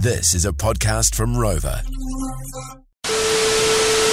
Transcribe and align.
This 0.00 0.32
is 0.34 0.44
a 0.44 0.52
podcast 0.52 1.14
from 1.14 1.36
Rover. 1.36 1.82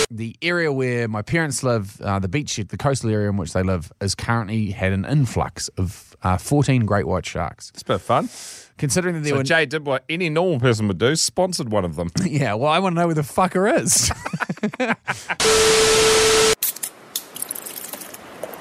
the 0.10 0.36
area 0.42 0.72
where 0.72 1.08
my 1.08 1.22
parents 1.22 1.62
live, 1.62 2.00
uh, 2.02 2.18
the 2.20 2.28
beach, 2.28 2.56
the 2.56 2.78
coastal 2.78 3.10
area 3.10 3.30
in 3.30 3.38
which 3.38 3.54
they 3.54 3.62
live, 3.62 3.92
has 4.02 4.16
currently 4.16 4.72
had 4.72 4.94
an 4.94 5.06
influx 5.06 5.68
of 5.78 6.16
uh, 6.24 6.38
14 6.38 6.86
great 6.86 7.06
white 7.06 7.26
sharks. 7.26 7.70
It's 7.72 7.82
a 7.82 7.86
bit 7.86 7.94
of 7.96 8.02
fun. 8.02 8.30
Considering 8.78 9.16
that 9.16 9.22
there 9.22 9.34
So 9.34 9.38
were, 9.38 9.44
Jay 9.44 9.66
did 9.66 9.86
what 9.86 10.04
any 10.10 10.30
normal 10.30 10.60
person 10.60 10.88
would 10.88 10.98
do, 10.98 11.16
sponsored 11.16 11.72
one 11.72 11.86
of 11.86 11.96
them. 11.96 12.10
yeah, 12.24 12.54
well, 12.56 12.72
I 12.72 12.80
want 12.80 12.96
to 12.96 13.02
know 13.02 13.08
where 13.08 13.16
the 13.16 13.22
fucker 13.22 13.72
is. 13.80 14.12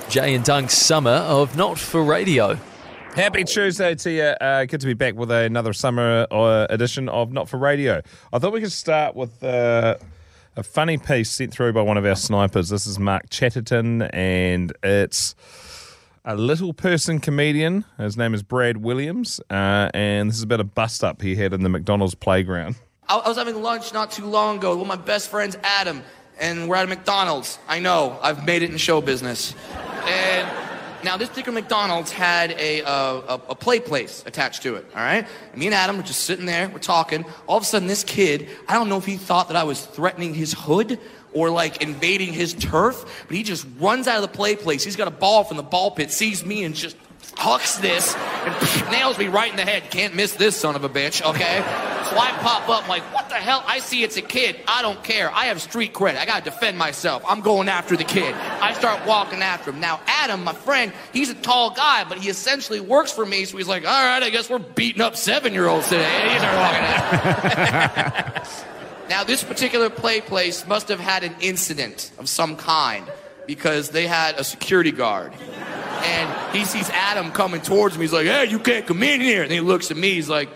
Jay 0.11 0.35
and 0.35 0.45
Dunk's 0.45 0.77
summer 0.77 1.11
of 1.11 1.57
Not 1.57 1.79
for 1.79 2.03
Radio. 2.05 2.59
Happy 3.15 3.45
Tuesday 3.45 3.95
to 3.95 4.11
you. 4.11 4.23
Uh, 4.23 4.65
good 4.65 4.81
to 4.81 4.89
be 4.89 4.95
back 4.95 5.15
with 5.15 5.31
another 5.31 5.73
summer 5.73 6.27
uh, 6.33 6.67
edition 6.69 7.09
of 7.09 7.31
Not 7.31 7.49
for 7.49 7.59
Radio. 7.59 8.03
I 8.33 8.41
thought 8.41 8.53
we 8.53 8.61
could 8.61 8.73
start 8.73 9.15
with 9.15 9.45
uh, 9.45 9.95
a 10.57 10.65
funny 10.65 10.99
piece 10.99 11.31
sent 11.31 11.53
through 11.53 11.75
by 11.75 11.83
one 11.83 11.97
of 11.97 12.05
our 12.05 12.17
snipers. 12.17 12.71
This 12.71 12.89
is 12.89 12.99
Mark 12.99 13.31
Chatterton, 13.31 14.03
and 14.03 14.73
it's 14.83 15.37
a 16.25 16.35
little 16.35 16.75
person 16.75 17.21
comedian. 17.21 17.85
His 17.99 18.17
name 18.17 18.35
is 18.35 18.43
Brad 18.43 18.79
Williams, 18.79 19.39
uh, 19.49 19.91
and 19.95 20.29
this 20.29 20.39
is 20.39 20.43
about 20.43 20.59
a 20.59 20.65
bust 20.65 21.05
up 21.05 21.23
he 21.23 21.37
had 21.37 21.53
in 21.53 21.63
the 21.63 21.69
McDonald's 21.69 22.17
playground. 22.17 22.75
I 23.09 23.29
was 23.29 23.37
having 23.37 23.63
lunch 23.63 23.95
not 23.95 24.11
too 24.11 24.27
long 24.27 24.57
ago 24.57 24.77
with 24.77 24.89
my 24.89 24.97
best 24.97 25.29
friend's 25.29 25.57
Adam, 25.63 26.03
and 26.41 26.69
we're 26.69 26.75
at 26.75 26.87
a 26.87 26.89
McDonald's. 26.89 27.61
I 27.69 27.79
know, 27.79 28.19
I've 28.21 28.45
made 28.45 28.65
it 28.65 28.71
in 28.71 28.77
show 28.77 29.01
business. 29.01 29.55
And 30.05 30.64
now 31.05 31.17
this 31.17 31.29
particular 31.29 31.61
McDonald's 31.61 32.11
had 32.11 32.53
a, 32.53 32.83
uh, 32.83 32.91
a, 33.39 33.51
a 33.51 33.55
play 33.55 33.81
place 33.81 34.23
attached 34.27 34.63
to 34.63 34.77
it, 34.77 34.87
all 34.95 35.03
right? 35.03 35.27
And 35.53 35.61
me 35.61 35.67
and 35.67 35.75
Adam 35.75 35.97
were 35.97 36.03
just 36.03 36.25
sitting 36.25 36.47
there, 36.47 36.69
we're 36.69 36.79
talking. 36.79 37.25
All 37.47 37.57
of 37.57 37.63
a 37.63 37.67
sudden, 37.67 37.89
this 37.89 38.05
kid, 38.05 38.49
I 38.69 38.75
don't 38.75 38.89
know 38.89 38.99
if 38.99 39.05
he 39.05 39.17
thought 39.17 39.49
that 39.49 39.57
I 39.57 39.65
was 39.65 39.85
threatening 39.85 40.35
his 40.35 40.53
hood 40.53 40.99
or 41.33 41.51
like 41.51 41.83
invading 41.83 42.33
his 42.33 42.55
turf, 42.55 43.25
but 43.27 43.37
he 43.37 43.43
just 43.43 43.67
runs 43.79 44.09
out 44.09 44.17
of 44.17 44.23
the 44.23 44.37
play 44.37 44.57
place. 44.57 44.85
He's 44.85 44.97
got 44.97 45.09
a 45.09 45.13
ball 45.13 45.45
from 45.45 45.57
the 45.57 45.63
ball 45.63 45.91
pit, 45.91 46.11
sees 46.11 46.45
me, 46.45 46.65
and 46.65 46.75
just 46.75 46.97
hucks 47.37 47.77
this 47.79 48.15
and 48.15 48.91
nails 48.91 49.19
me 49.19 49.29
right 49.29 49.51
in 49.51 49.57
the 49.57 49.65
head. 49.65 49.91
Can't 49.91 50.15
miss 50.15 50.35
this 50.35 50.57
son 50.57 50.77
of 50.77 50.85
a 50.85 50.89
bitch, 50.89 51.23
okay? 51.23 51.94
So 52.15 52.21
I 52.21 52.31
pop 52.31 52.69
up 52.69 52.89
like, 52.89 53.03
what 53.13 53.29
the 53.29 53.35
hell? 53.35 53.65
I 53.67 53.81
see 53.81 54.05
it's 54.05 54.17
a 54.17 54.23
kid. 54.23 54.61
I 54.69 54.83
don't 54.83 55.03
care. 55.03 55.33
I 55.33 55.47
have 55.47 55.61
street 55.61 55.93
credit. 55.93 56.21
I 56.21 56.27
gotta 56.27 56.45
defend 56.45 56.79
myself. 56.79 57.25
I'm 57.29 57.41
going 57.41 57.69
after 57.69 57.97
the 57.97 58.05
kid. 58.05 58.33
I 58.37 58.73
start 58.75 59.05
walking 59.05 59.43
after 59.43 59.71
him. 59.71 59.81
Now, 59.81 60.01
Adam, 60.07 60.45
my 60.45 60.53
friend, 60.53 60.93
he's 61.13 61.31
a 61.31 61.35
tall 61.35 61.71
guy, 61.71 62.05
but 62.05 62.19
he 62.19 62.29
essentially 62.29 62.79
works 62.79 63.11
for 63.11 63.27
me, 63.27 63.45
so 63.47 63.57
he's 63.57 63.67
like, 63.67 63.85
all 63.85 63.91
right, 63.91 64.23
I 64.23 64.31
guess 64.31 64.49
we're 64.49 64.61
beating 64.61 65.03
up 65.03 65.17
seven-year-olds 65.17 65.89
today. 65.89 66.05
And 66.05 66.43
walking 66.57 66.85
after 66.85 68.65
Now, 69.09 69.25
this 69.25 69.43
particular 69.43 69.91
play 69.91 70.21
place 70.21 70.65
must 70.69 70.91
have 70.91 71.01
had 71.01 71.25
an 71.25 71.35
incident 71.41 72.13
of 72.19 72.29
some 72.29 72.57
kind 72.57 73.11
because 73.49 73.91
they 73.91 74.07
had 74.07 74.39
a 74.39 74.45
security 74.45 74.93
guard. 74.93 75.33
And 75.33 76.57
he 76.57 76.65
sees 76.65 76.89
Adam 76.91 77.33
coming 77.33 77.61
towards 77.61 77.97
him. 77.97 78.03
He's 78.03 78.13
like, 78.13 78.27
hey, 78.27 78.45
you 78.45 78.61
can't 78.61 78.87
come 78.87 79.03
in 79.03 79.21
here. 79.21 79.43
And 79.43 79.51
he 79.51 79.61
looks 79.61 79.91
at 79.91 79.97
me. 79.97 80.15
He's 80.15 80.29
like, 80.29 80.49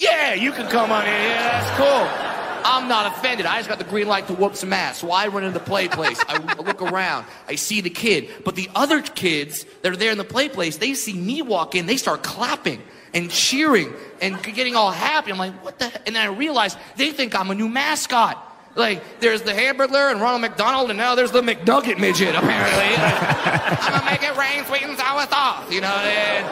yeah, 0.00 0.34
you 0.34 0.50
can 0.50 0.68
come 0.68 0.90
on 0.90 1.02
in. 1.02 1.12
Yeah, 1.12 1.60
that's 1.60 1.78
cool. 1.78 2.30
I'm 2.64 2.88
not 2.88 3.06
offended. 3.06 3.46
I 3.46 3.58
just 3.58 3.68
got 3.68 3.78
the 3.78 3.84
green 3.84 4.08
light 4.08 4.26
to 4.28 4.34
whoop 4.34 4.56
some 4.56 4.72
ass. 4.72 4.98
So 4.98 5.10
I 5.10 5.28
run 5.28 5.44
into 5.44 5.58
the 5.58 5.64
play 5.64 5.88
place. 5.88 6.22
I 6.26 6.38
look 6.62 6.82
around. 6.82 7.26
I 7.48 7.54
see 7.54 7.80
the 7.80 7.90
kid. 7.90 8.28
But 8.44 8.54
the 8.54 8.68
other 8.74 9.02
kids 9.02 9.64
that 9.82 9.92
are 9.92 9.96
there 9.96 10.10
in 10.10 10.18
the 10.18 10.24
play 10.24 10.48
place, 10.48 10.78
they 10.78 10.94
see 10.94 11.12
me 11.12 11.42
walk 11.42 11.74
in. 11.74 11.86
They 11.86 11.96
start 11.96 12.22
clapping 12.22 12.82
and 13.12 13.30
cheering 13.30 13.92
and 14.20 14.42
getting 14.42 14.74
all 14.74 14.90
happy. 14.90 15.32
I'm 15.32 15.38
like, 15.38 15.52
what 15.64 15.78
the? 15.78 15.86
And 16.06 16.16
then 16.16 16.22
I 16.22 16.32
realize 16.34 16.76
they 16.96 17.12
think 17.12 17.38
I'm 17.38 17.50
a 17.50 17.54
new 17.54 17.68
mascot. 17.68 18.46
Like, 18.76 19.20
there's 19.20 19.42
the 19.42 19.52
Hamburglar 19.52 20.12
and 20.12 20.20
Ronald 20.20 20.42
McDonald, 20.42 20.90
and 20.90 20.96
now 20.96 21.14
there's 21.14 21.32
the 21.32 21.42
McNugget 21.42 21.98
midget, 21.98 22.34
apparently. 22.34 22.94
I'm 22.96 23.92
gonna 23.92 24.10
make 24.10 24.22
it 24.22 24.36
rain 24.36 24.64
sweet 24.64 24.82
and 24.82 24.96
sour 24.96 25.26
sauce, 25.26 25.70
you 25.72 25.80
know. 25.80 25.88
And, 25.88 26.46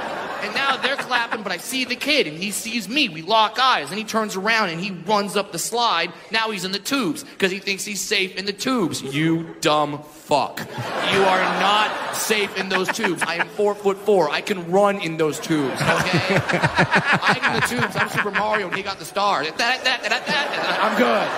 and 0.45 0.55
now 0.55 0.77
they're 0.77 0.97
clapping, 0.97 1.43
but 1.43 1.53
I 1.53 1.59
see 1.59 1.84
the 1.84 1.97
kid, 1.97 2.27
and 2.27 2.37
he 2.37 2.51
sees 2.51 2.89
me. 2.89 3.09
We 3.09 3.23
lock 3.23 3.59
eyes, 3.59 3.91
and 3.91 3.99
he 3.99 4.05
turns 4.05 4.37
around 4.37 4.71
and 4.71 4.81
he 4.81 4.91
runs 4.91 5.37
up 5.37 5.53
the 5.53 5.59
slide. 5.59 6.12
Now 6.31 6.51
he's 6.51 6.65
in 6.65 6.73
the 6.73 6.78
tubes 6.78 7.25
because 7.25 7.51
he 7.51 7.59
thinks 7.59 7.84
he's 7.84 8.01
safe 8.01 8.37
in 8.37 8.47
the 8.47 8.53
tubes. 8.53 9.03
You 9.03 9.55
dumb 9.61 10.03
fuck. 10.03 10.59
You 10.59 11.23
are 11.23 11.41
not 11.61 12.15
safe 12.15 12.57
in 12.59 12.69
those 12.69 12.89
tubes. 12.89 13.23
I 13.23 13.37
am 13.37 13.49
four 13.49 13.75
foot 13.75 13.97
four. 13.99 14.28
I 14.28 14.41
can 14.41 14.71
run 14.71 15.01
in 15.01 15.17
those 15.17 15.41
tubes. 15.41 15.81
Okay. 15.81 16.41
I'm 16.51 17.55
in 17.55 17.61
the 17.61 17.67
tubes. 17.67 17.97
I'm 17.97 18.09
Super 18.09 18.31
Mario, 18.31 18.69
and 18.69 18.77
he 18.77 18.83
got 18.83 18.99
the 18.99 19.05
star. 19.05 19.45
I'm 19.59 20.99
good. 20.99 21.28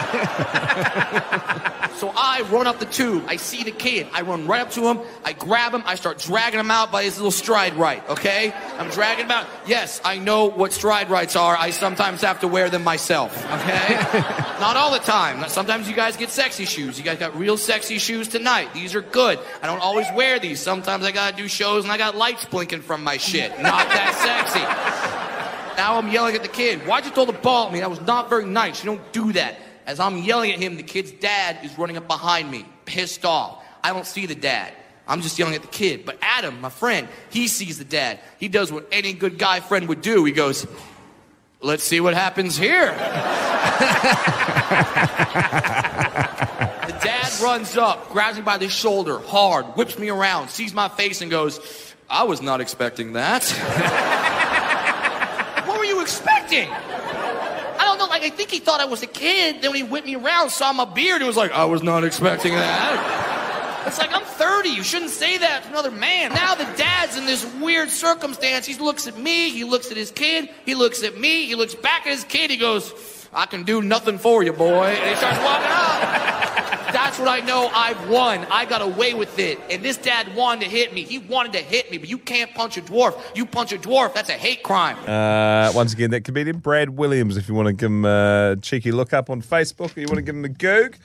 So 2.00 2.10
I 2.16 2.40
run 2.50 2.66
up 2.66 2.78
the 2.78 2.86
tube. 2.86 3.24
I 3.26 3.36
see 3.36 3.62
the 3.62 3.70
kid. 3.70 4.08
I 4.14 4.22
run 4.22 4.46
right 4.46 4.62
up 4.62 4.70
to 4.70 4.88
him. 4.88 5.00
I 5.22 5.34
grab 5.34 5.74
him. 5.74 5.82
I 5.84 5.96
start 5.96 6.18
dragging 6.18 6.58
him 6.58 6.70
out 6.70 6.90
by 6.90 7.02
his 7.02 7.18
little 7.18 7.30
Stride 7.30 7.74
Rite. 7.74 8.08
Okay? 8.08 8.54
I'm 8.78 8.88
dragging 8.88 9.26
him 9.26 9.30
out. 9.30 9.46
Yes, 9.66 10.00
I 10.02 10.16
know 10.16 10.46
what 10.46 10.72
Stride 10.72 11.10
Rites 11.10 11.36
are. 11.36 11.54
I 11.54 11.68
sometimes 11.68 12.22
have 12.22 12.40
to 12.40 12.48
wear 12.48 12.70
them 12.70 12.84
myself. 12.84 13.36
Okay? 13.36 13.94
Not 14.60 14.78
all 14.78 14.92
the 14.92 15.00
time. 15.00 15.46
Sometimes 15.50 15.90
you 15.90 15.94
guys 15.94 16.16
get 16.16 16.30
sexy 16.30 16.64
shoes. 16.64 16.96
You 16.96 17.04
guys 17.04 17.18
got 17.18 17.36
real 17.36 17.58
sexy 17.58 17.98
shoes 17.98 18.28
tonight. 18.28 18.72
These 18.72 18.94
are 18.94 19.02
good. 19.02 19.38
I 19.62 19.66
don't 19.66 19.80
always 19.80 20.06
wear 20.14 20.38
these. 20.38 20.58
Sometimes 20.58 21.04
I 21.04 21.12
gotta 21.12 21.36
do 21.36 21.48
shows 21.48 21.84
and 21.84 21.92
I 21.92 21.98
got 21.98 22.16
lights 22.16 22.46
blinking 22.46 22.80
from 22.80 23.04
my 23.04 23.18
shit. 23.18 23.50
Not 23.60 23.86
that 23.88 24.14
sexy. 24.14 25.26
Now 25.76 25.96
I'm 25.96 26.10
yelling 26.10 26.34
at 26.34 26.42
the 26.42 26.48
kid. 26.48 26.86
Why'd 26.86 27.06
you 27.06 27.10
throw 27.10 27.24
the 27.24 27.32
ball 27.32 27.68
at 27.68 27.72
me? 27.72 27.80
That 27.80 27.88
was 27.88 28.02
not 28.02 28.28
very 28.28 28.44
nice. 28.44 28.84
You 28.84 28.90
don't 28.90 29.12
do 29.12 29.32
that. 29.32 29.56
As 29.90 29.98
I'm 29.98 30.18
yelling 30.18 30.52
at 30.52 30.60
him, 30.60 30.76
the 30.76 30.84
kid's 30.84 31.10
dad 31.10 31.64
is 31.64 31.76
running 31.76 31.96
up 31.96 32.06
behind 32.06 32.48
me, 32.48 32.64
pissed 32.84 33.24
off. 33.24 33.60
I 33.82 33.92
don't 33.92 34.06
see 34.06 34.26
the 34.26 34.36
dad. 34.36 34.72
I'm 35.08 35.20
just 35.20 35.36
yelling 35.36 35.56
at 35.56 35.62
the 35.62 35.68
kid. 35.68 36.06
But 36.06 36.16
Adam, 36.22 36.60
my 36.60 36.68
friend, 36.68 37.08
he 37.30 37.48
sees 37.48 37.78
the 37.78 37.84
dad. 37.84 38.20
He 38.38 38.46
does 38.46 38.70
what 38.70 38.86
any 38.92 39.12
good 39.12 39.36
guy 39.36 39.58
friend 39.58 39.88
would 39.88 40.00
do. 40.00 40.24
He 40.24 40.30
goes, 40.30 40.64
Let's 41.60 41.82
see 41.82 41.98
what 41.98 42.14
happens 42.14 42.56
here. 42.56 42.86
the 42.86 42.92
dad 47.02 47.40
runs 47.42 47.76
up, 47.76 48.12
grabs 48.12 48.36
me 48.36 48.44
by 48.44 48.58
the 48.58 48.68
shoulder, 48.68 49.18
hard, 49.18 49.66
whips 49.76 49.98
me 49.98 50.08
around, 50.08 50.50
sees 50.50 50.72
my 50.72 50.88
face, 50.88 51.20
and 51.20 51.32
goes, 51.32 51.58
I 52.08 52.22
was 52.22 52.40
not 52.40 52.60
expecting 52.60 53.14
that. 53.14 53.42
what 55.66 55.80
were 55.80 55.84
you 55.84 56.00
expecting? 56.00 56.70
I 58.20 58.24
like, 58.24 58.32
I 58.32 58.36
think 58.36 58.50
he 58.50 58.58
thought 58.58 58.80
I 58.80 58.84
was 58.84 59.02
a 59.02 59.06
kid. 59.06 59.62
Then 59.62 59.70
when 59.70 59.84
he 59.84 59.88
whipped 59.88 60.06
me 60.06 60.16
around, 60.16 60.50
saw 60.50 60.72
my 60.72 60.84
beard, 60.84 61.22
and 61.22 61.26
was 61.26 61.36
like, 61.36 61.52
I 61.52 61.64
was 61.64 61.82
not 61.82 62.04
expecting 62.04 62.52
that. 62.54 63.86
It's 63.86 63.98
like, 63.98 64.12
I'm 64.12 64.24
30. 64.24 64.68
You 64.68 64.84
shouldn't 64.84 65.10
say 65.10 65.38
that 65.38 65.62
to 65.62 65.68
another 65.70 65.90
man. 65.90 66.32
Now 66.32 66.54
the 66.54 66.64
dad's 66.76 67.16
in 67.16 67.24
this 67.24 67.44
weird 67.54 67.88
circumstance. 67.88 68.66
He 68.66 68.74
looks 68.74 69.06
at 69.06 69.16
me, 69.16 69.50
he 69.50 69.64
looks 69.64 69.90
at 69.90 69.96
his 69.96 70.10
kid, 70.10 70.50
he 70.66 70.74
looks 70.74 71.02
at 71.02 71.18
me, 71.18 71.46
he 71.46 71.54
looks 71.54 71.74
back 71.74 72.06
at 72.06 72.12
his 72.12 72.24
kid, 72.24 72.50
he 72.50 72.58
goes, 72.58 72.92
I 73.32 73.46
can 73.46 73.62
do 73.62 73.80
nothing 73.80 74.18
for 74.18 74.42
you, 74.42 74.52
boy. 74.52 74.86
And 74.86 75.10
he 75.10 75.16
starts 75.16 75.38
walking 75.38 75.66
out. 75.70 76.39
That's 77.20 77.28
what 77.28 77.42
I 77.42 77.46
know 77.46 77.70
I've 77.74 78.08
won. 78.08 78.46
I 78.50 78.64
got 78.64 78.80
away 78.80 79.12
with 79.12 79.38
it. 79.38 79.58
And 79.68 79.82
this 79.82 79.98
dad 79.98 80.34
wanted 80.34 80.64
to 80.64 80.70
hit 80.70 80.94
me. 80.94 81.02
He 81.02 81.18
wanted 81.18 81.52
to 81.52 81.58
hit 81.58 81.90
me, 81.90 81.98
but 81.98 82.08
you 82.08 82.16
can't 82.16 82.54
punch 82.54 82.78
a 82.78 82.80
dwarf. 82.80 83.20
You 83.36 83.44
punch 83.44 83.74
a 83.74 83.76
dwarf, 83.76 84.14
that's 84.14 84.30
a 84.30 84.38
hate 84.38 84.62
crime. 84.62 84.96
Uh, 85.06 85.70
once 85.74 85.92
again, 85.92 86.12
that 86.12 86.24
comedian 86.24 86.60
Brad 86.60 86.88
Williams. 86.88 87.36
If 87.36 87.46
you 87.46 87.54
want 87.54 87.66
to 87.66 87.74
give 87.74 87.90
him 87.90 88.06
a 88.06 88.56
cheeky 88.62 88.90
look 88.90 89.12
up 89.12 89.28
on 89.28 89.42
Facebook, 89.42 89.94
or 89.98 90.00
you 90.00 90.06
want 90.06 90.16
to 90.16 90.22
give 90.22 90.34
him 90.34 90.46
a 90.46 90.48
goog. 90.48 90.96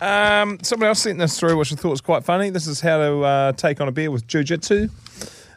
Um, 0.00 0.60
someone 0.62 0.86
else 0.86 1.00
sent 1.00 1.18
this 1.18 1.36
through, 1.36 1.56
which 1.56 1.72
I 1.72 1.76
thought 1.76 1.90
was 1.90 2.00
quite 2.00 2.22
funny. 2.22 2.50
This 2.50 2.68
is 2.68 2.80
how 2.80 2.98
to 2.98 3.22
uh, 3.24 3.52
take 3.52 3.80
on 3.80 3.88
a 3.88 3.92
bear 3.92 4.12
with 4.12 4.24
jujitsu. 4.28 4.88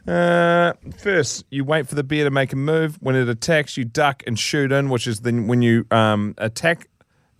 Uh, 0.07 0.73
first, 0.97 1.45
you 1.51 1.63
wait 1.63 1.87
for 1.87 1.93
the 1.93 2.03
bear 2.03 2.23
to 2.23 2.31
make 2.31 2.51
a 2.51 2.55
move. 2.55 2.97
When 2.99 3.15
it 3.15 3.29
attacks, 3.29 3.77
you 3.77 3.85
duck 3.85 4.23
and 4.25 4.39
shoot 4.39 4.71
in, 4.71 4.89
which 4.89 5.05
is 5.05 5.19
then 5.19 5.45
when 5.45 5.61
you 5.61 5.85
um, 5.91 6.33
attack. 6.39 6.87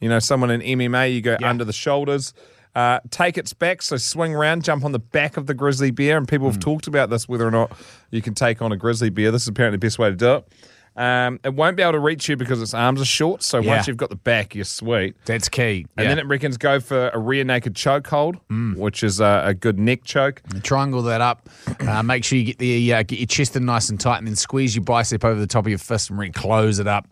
You 0.02 0.08
know, 0.08 0.20
someone 0.20 0.52
in 0.52 0.62
MMA, 0.62 1.14
you 1.14 1.22
go 1.22 1.36
under 1.44 1.66
the 1.66 1.74
shoulders. 1.74 2.34
Uh, 2.76 3.00
take 3.10 3.38
its 3.38 3.52
back, 3.54 3.82
so 3.82 3.98
swing 3.98 4.34
around, 4.36 4.64
jump 4.64 4.86
on 4.86 4.92
the 4.92 5.00
back 5.00 5.38
of 5.38 5.48
the 5.48 5.54
grizzly 5.54 5.92
bear. 5.92 6.18
And 6.18 6.28
people 6.28 6.48
have 6.50 6.60
talked 6.60 6.88
about 6.88 7.10
this, 7.10 7.28
whether 7.28 7.46
or 7.48 7.52
not 7.52 7.72
you 8.12 8.22
can 8.22 8.34
take 8.36 8.62
on 8.62 8.72
a 8.72 8.78
grizzly 8.78 9.10
bear. 9.10 9.32
This 9.32 9.42
is 9.44 9.48
apparently 9.48 9.78
the 9.78 9.86
best 9.86 9.98
way 10.00 10.10
to 10.10 10.16
do 10.16 10.36
it. 10.36 10.48
Um, 10.96 11.40
it 11.46 11.54
won't 11.54 11.78
be 11.78 11.84
able 11.84 11.94
to 11.94 12.00
reach 12.00 12.28
you 12.28 12.36
because 12.36 12.62
its 12.62 12.74
arms 12.74 13.00
are 13.00 13.06
short. 13.06 13.42
So 13.42 13.60
Yeah. 13.60 13.76
once 13.76 13.88
you've 13.88 13.96
got 13.96 14.10
the 14.10 14.16
back, 14.18 14.54
you're 14.54 14.66
sweet. 14.66 15.16
That's 15.26 15.48
key. 15.48 15.86
And 15.98 16.04
Yeah. 16.04 16.10
then 16.10 16.20
it 16.20 16.26
reckons 16.28 16.58
go 16.58 16.80
for 16.82 17.10
a 17.14 17.18
rear 17.20 17.44
naked 17.46 17.74
chokehold, 17.74 18.36
which 18.76 19.02
is 19.04 19.20
a, 19.22 19.44
a 19.46 19.54
good 19.54 19.80
neck 19.80 20.04
choke. 20.04 20.42
Triangle 20.62 21.02
that 21.04 21.22
up. 21.22 21.48
Uh, 21.80 22.04
make 22.04 22.24
sure 22.26 22.38
you 22.38 22.44
get 22.46 22.58
the 22.58 22.94
uh, 22.94 23.04
get 23.04 23.20
your 23.20 23.28
chest 23.28 23.56
in 23.56 23.66
nice 23.66 23.90
and 23.90 24.00
tight, 24.00 24.18
and 24.18 24.28
then 24.28 24.36
squeeze 24.36 24.76
your 24.76 24.84
bicep 24.84 25.24
over 25.24 25.40
the 25.40 25.48
top 25.48 25.66
of 25.66 25.70
your 25.70 25.78
fist 25.78 26.10
and 26.10 26.20
really 26.20 26.32
close 26.34 26.80
it 26.80 26.88
up. 26.88 27.08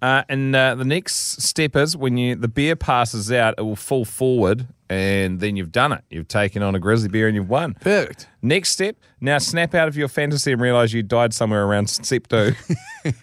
Uh, 0.00 0.22
and 0.28 0.54
uh, 0.54 0.74
the 0.74 0.84
next 0.84 1.42
step 1.42 1.76
is 1.76 1.96
when 1.96 2.16
you 2.16 2.36
the 2.36 2.48
bear 2.48 2.76
passes 2.76 3.32
out, 3.32 3.54
it 3.58 3.62
will 3.62 3.76
fall 3.76 4.04
forward, 4.04 4.66
and 4.88 5.40
then 5.40 5.56
you've 5.56 5.72
done 5.72 5.92
it. 5.92 6.04
You've 6.10 6.28
taken 6.28 6.62
on 6.62 6.74
a 6.74 6.78
grizzly 6.78 7.08
bear 7.08 7.26
and 7.26 7.34
you've 7.34 7.48
won. 7.48 7.74
Perfect. 7.74 8.28
Next 8.40 8.70
step, 8.70 8.96
now 9.20 9.38
snap 9.38 9.74
out 9.74 9.88
of 9.88 9.96
your 9.96 10.08
fantasy 10.08 10.52
and 10.52 10.60
realize 10.60 10.92
you 10.92 11.02
died 11.02 11.34
somewhere 11.34 11.64
around 11.64 11.90
step 11.90 12.26
two. 12.28 12.54
Is 13.04 13.14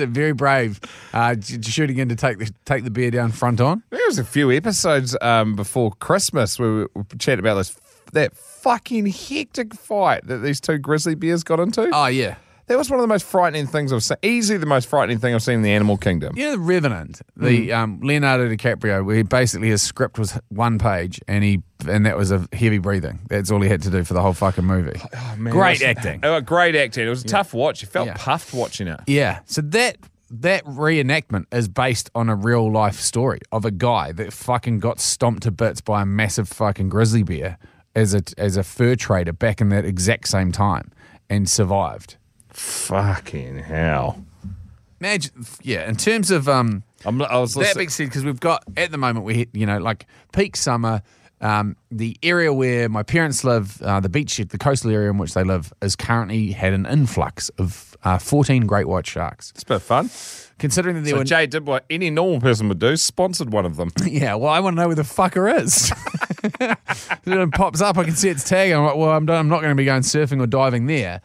it 0.00 0.08
very 0.08 0.32
brave 0.32 0.80
uh, 1.12 1.36
shooting 1.62 1.98
in 1.98 2.08
to 2.08 2.16
take 2.16 2.38
the 2.38 2.52
take 2.64 2.84
the 2.84 2.90
bear 2.90 3.10
down 3.10 3.32
front 3.32 3.60
on? 3.60 3.82
there 3.90 4.00
was 4.06 4.18
a 4.18 4.24
few 4.24 4.50
episodes 4.50 5.16
um, 5.20 5.54
before 5.54 5.92
Christmas 5.92 6.58
where 6.58 6.72
we 6.72 6.86
were 6.94 7.04
chatting 7.18 7.40
about 7.40 7.54
this 7.54 7.78
that 8.12 8.36
fucking 8.36 9.06
hectic 9.06 9.74
fight 9.74 10.26
that 10.26 10.38
these 10.38 10.60
two 10.60 10.78
grizzly 10.78 11.14
bears 11.14 11.44
got 11.44 11.60
into. 11.60 11.88
Oh 11.92 12.06
yeah. 12.06 12.36
That 12.68 12.78
was 12.78 12.90
one 12.90 13.00
of 13.00 13.02
the 13.02 13.08
most 13.08 13.24
frightening 13.26 13.66
things 13.66 13.92
I've 13.92 14.02
seen. 14.02 14.18
Easily 14.22 14.58
the 14.58 14.66
most 14.66 14.88
frightening 14.88 15.18
thing 15.18 15.34
I've 15.34 15.42
seen 15.42 15.54
in 15.56 15.62
the 15.62 15.72
animal 15.72 15.96
kingdom. 15.96 16.36
You 16.36 16.44
know, 16.44 16.50
The 16.52 16.58
Revenant, 16.58 17.20
the 17.36 17.72
um, 17.72 18.00
Leonardo 18.02 18.48
DiCaprio, 18.48 19.04
where 19.04 19.16
he 19.16 19.22
basically 19.22 19.68
his 19.68 19.82
script 19.82 20.18
was 20.18 20.38
one 20.48 20.78
page, 20.78 21.20
and 21.26 21.42
he 21.42 21.62
and 21.88 22.04
that 22.06 22.16
was 22.16 22.30
a 22.30 22.46
heavy 22.52 22.78
breathing. 22.78 23.20
That's 23.28 23.50
all 23.50 23.60
he 23.60 23.68
had 23.68 23.82
to 23.82 23.90
do 23.90 24.04
for 24.04 24.14
the 24.14 24.20
whole 24.22 24.32
fucking 24.34 24.64
movie. 24.64 25.00
Man, 25.36 25.52
Great 25.52 25.80
it 25.80 25.88
was- 25.88 25.96
acting. 25.96 26.20
Oh, 26.22 26.40
great 26.40 26.76
acting. 26.76 27.06
It 27.06 27.10
was 27.10 27.24
a 27.24 27.28
tough 27.28 27.54
watch. 27.54 27.82
You 27.82 27.88
felt 27.88 28.06
Yeah. 28.08 28.14
puffed 28.16 28.52
watching 28.52 28.88
it. 28.88 29.00
Yeah. 29.06 29.40
So 29.46 29.62
that 29.62 29.96
that 30.30 30.62
reenactment 30.66 31.46
is 31.52 31.68
based 31.68 32.10
on 32.14 32.28
a 32.28 32.34
real 32.34 32.70
life 32.70 33.00
story 33.00 33.40
of 33.50 33.64
a 33.64 33.70
guy 33.70 34.12
that 34.12 34.30
fucking 34.30 34.78
got 34.78 35.00
stomped 35.00 35.44
to 35.44 35.50
bits 35.50 35.80
by 35.80 36.02
a 36.02 36.06
massive 36.06 36.48
fucking 36.48 36.90
grizzly 36.90 37.22
bear 37.22 37.56
as 37.96 38.12
a 38.14 38.22
as 38.36 38.58
a 38.58 38.62
fur 38.62 38.94
trader 38.94 39.32
back 39.32 39.62
in 39.62 39.70
that 39.70 39.86
exact 39.86 40.28
same 40.28 40.52
time 40.52 40.92
and 41.30 41.48
survived. 41.48 42.16
Fucking 42.58 43.58
hell. 43.58 44.24
Imagine, 45.00 45.46
yeah. 45.62 45.88
In 45.88 45.94
terms 45.96 46.30
of 46.30 46.48
um, 46.48 46.82
I'm, 47.04 47.22
I 47.22 47.38
was 47.38 47.54
that 47.54 47.76
being 47.76 47.88
said, 47.88 48.06
because 48.08 48.24
we've 48.24 48.40
got 48.40 48.64
at 48.76 48.90
the 48.90 48.98
moment 48.98 49.24
we 49.24 49.34
hit, 49.34 49.48
you 49.52 49.64
know, 49.66 49.78
like 49.78 50.06
peak 50.32 50.56
summer. 50.56 51.02
Um, 51.40 51.76
the 51.92 52.16
area 52.20 52.52
where 52.52 52.88
my 52.88 53.04
parents 53.04 53.44
live, 53.44 53.80
uh, 53.82 54.00
the 54.00 54.08
beach, 54.08 54.38
the 54.38 54.58
coastal 54.58 54.90
area 54.90 55.08
in 55.08 55.18
which 55.18 55.34
they 55.34 55.44
live, 55.44 55.72
is 55.80 55.94
currently 55.94 56.50
had 56.50 56.72
an 56.72 56.84
influx 56.84 57.48
of 57.58 57.96
uh, 58.02 58.18
14 58.18 58.66
great 58.66 58.88
white 58.88 59.06
sharks. 59.06 59.52
It's 59.52 59.62
a 59.62 59.66
bit 59.66 59.74
of 59.76 59.82
fun. 59.84 60.10
Considering 60.58 60.96
that 60.96 61.02
there 61.02 61.12
So 61.12 61.18
were 61.18 61.24
Jay 61.24 61.46
did 61.46 61.64
what 61.64 61.84
any 61.88 62.10
normal 62.10 62.40
person 62.40 62.68
would 62.68 62.80
do, 62.80 62.96
sponsored 62.96 63.52
one 63.52 63.64
of 63.66 63.76
them. 63.76 63.92
Yeah, 64.04 64.34
well, 64.34 64.50
I 64.50 64.58
want 64.58 64.74
to 64.74 64.82
know 64.82 64.88
where 64.88 64.96
the 64.96 65.02
fucker 65.02 65.62
is. 65.62 65.92
then 67.24 67.40
it 67.40 67.52
pops 67.52 67.80
up, 67.80 67.96
I 67.98 68.02
can 68.02 68.16
see 68.16 68.30
its 68.30 68.42
tag. 68.42 68.72
I'm 68.72 68.82
like, 68.84 68.96
well, 68.96 69.10
I'm, 69.10 69.24
done- 69.24 69.36
I'm 69.38 69.48
not 69.48 69.60
going 69.60 69.70
to 69.70 69.76
be 69.76 69.84
going 69.84 70.02
surfing 70.02 70.42
or 70.42 70.48
diving 70.48 70.86
there. 70.86 71.20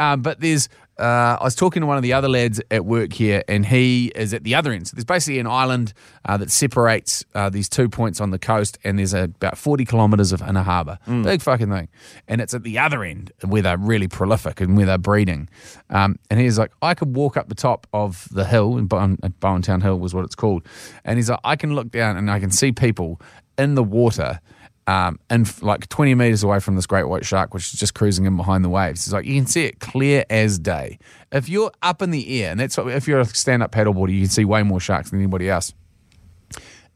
Um, 0.00 0.22
but 0.22 0.40
there's, 0.40 0.70
uh, 0.98 1.36
I 1.38 1.44
was 1.44 1.54
talking 1.54 1.80
to 1.82 1.86
one 1.86 1.98
of 1.98 2.02
the 2.02 2.14
other 2.14 2.28
lads 2.28 2.58
at 2.70 2.86
work 2.86 3.12
here, 3.12 3.44
and 3.48 3.66
he 3.66 4.10
is 4.14 4.32
at 4.32 4.44
the 4.44 4.54
other 4.54 4.72
end. 4.72 4.88
So 4.88 4.94
there's 4.96 5.04
basically 5.04 5.38
an 5.38 5.46
island 5.46 5.92
uh, 6.24 6.38
that 6.38 6.50
separates 6.50 7.22
uh, 7.34 7.50
these 7.50 7.68
two 7.68 7.90
points 7.90 8.18
on 8.18 8.30
the 8.30 8.38
coast, 8.38 8.78
and 8.82 8.98
there's 8.98 9.12
about 9.12 9.58
40 9.58 9.84
kilometres 9.84 10.32
of 10.32 10.40
inner 10.40 10.62
harbour. 10.62 10.98
Big 11.22 11.42
fucking 11.42 11.70
thing. 11.70 11.88
And 12.26 12.40
it's 12.40 12.54
at 12.54 12.62
the 12.62 12.78
other 12.78 13.04
end 13.04 13.30
where 13.46 13.60
they're 13.60 13.76
really 13.76 14.08
prolific 14.08 14.62
and 14.62 14.74
where 14.74 14.86
they're 14.86 14.96
breeding. 14.96 15.50
Um, 15.90 16.18
and 16.30 16.40
he's 16.40 16.58
like, 16.58 16.72
I 16.80 16.94
could 16.94 17.14
walk 17.14 17.36
up 17.36 17.48
the 17.50 17.54
top 17.54 17.86
of 17.92 18.26
the 18.30 18.46
hill, 18.46 18.78
and 18.78 18.88
Bowen, 18.88 19.18
Bowentown 19.40 19.82
Hill 19.82 19.98
was 19.98 20.14
what 20.14 20.24
it's 20.24 20.34
called. 20.34 20.66
And 21.04 21.18
he's 21.18 21.28
like, 21.28 21.40
I 21.44 21.56
can 21.56 21.74
look 21.74 21.90
down 21.90 22.16
and 22.16 22.30
I 22.30 22.40
can 22.40 22.50
see 22.50 22.72
people 22.72 23.20
in 23.58 23.74
the 23.74 23.84
water 23.84 24.40
um, 24.90 25.20
and 25.30 25.46
f- 25.46 25.62
like 25.62 25.88
20 25.88 26.16
meters 26.16 26.42
away 26.42 26.58
from 26.58 26.74
this 26.74 26.84
great 26.84 27.04
white 27.04 27.24
shark, 27.24 27.54
which 27.54 27.72
is 27.72 27.78
just 27.78 27.94
cruising 27.94 28.24
in 28.26 28.36
behind 28.36 28.64
the 28.64 28.68
waves. 28.68 29.06
It's 29.06 29.12
like 29.12 29.24
you 29.24 29.36
can 29.36 29.46
see 29.46 29.66
it 29.66 29.78
clear 29.78 30.24
as 30.28 30.58
day. 30.58 30.98
If 31.30 31.48
you're 31.48 31.70
up 31.80 32.02
in 32.02 32.10
the 32.10 32.42
air, 32.42 32.50
and 32.50 32.58
that's 32.58 32.76
what, 32.76 32.88
if 32.88 33.06
you're 33.06 33.20
a 33.20 33.24
stand 33.24 33.62
up 33.62 33.70
paddleboarder, 33.70 34.12
you 34.12 34.22
can 34.22 34.28
see 34.28 34.44
way 34.44 34.64
more 34.64 34.80
sharks 34.80 35.10
than 35.10 35.20
anybody 35.20 35.48
else. 35.48 35.72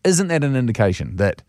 Isn't 0.03 0.27
that 0.27 0.43
an 0.43 0.57
indication 0.57 1.15
that 1.17 1.43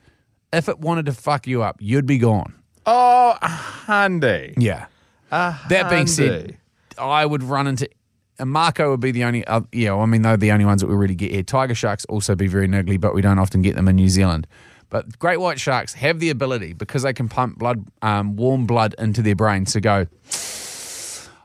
if 0.53 0.69
it 0.69 0.79
wanted 0.79 1.07
to 1.07 1.13
fuck 1.13 1.47
you 1.47 1.63
up, 1.63 1.77
you'd 1.79 2.05
be 2.05 2.19
gone? 2.19 2.53
Oh, 2.85 3.35
a 3.41 3.47
handy. 3.47 4.53
Yeah. 4.55 4.85
that 5.31 5.89
being 5.89 6.05
said. 6.05 6.57
I 6.99 7.25
would 7.25 7.41
run 7.41 7.65
into. 7.65 7.89
And 8.37 8.51
mako 8.51 8.91
would 8.91 8.99
be 8.99 9.11
the 9.11 9.23
only, 9.23 9.45
uh, 9.45 9.61
yeah, 9.71 9.95
I 9.95 10.05
mean, 10.05 10.21
they're 10.21 10.37
the 10.37 10.51
only 10.51 10.65
ones 10.65 10.81
that 10.81 10.87
we 10.87 10.95
really 10.95 11.15
get 11.15 11.31
here. 11.31 11.41
Tiger 11.41 11.73
sharks 11.73 12.05
also 12.05 12.35
be 12.35 12.47
very 12.47 12.67
niggly, 12.67 12.99
but 12.99 13.15
we 13.15 13.21
don't 13.21 13.39
often 13.39 13.61
get 13.63 13.75
them 13.75 13.87
in 13.87 13.95
New 13.95 14.09
Zealand. 14.09 14.45
But 14.89 15.19
great 15.19 15.39
white 15.39 15.59
sharks 15.59 15.93
have 15.95 16.19
the 16.19 16.29
ability, 16.29 16.73
because 16.73 17.03
they 17.03 17.13
can 17.13 17.27
pump 17.27 17.57
blood, 17.57 17.85
um, 18.01 18.35
warm 18.35 18.65
blood 18.65 18.95
into 18.97 19.21
their 19.21 19.35
brains, 19.35 19.73
to 19.73 19.81
go, 19.81 20.07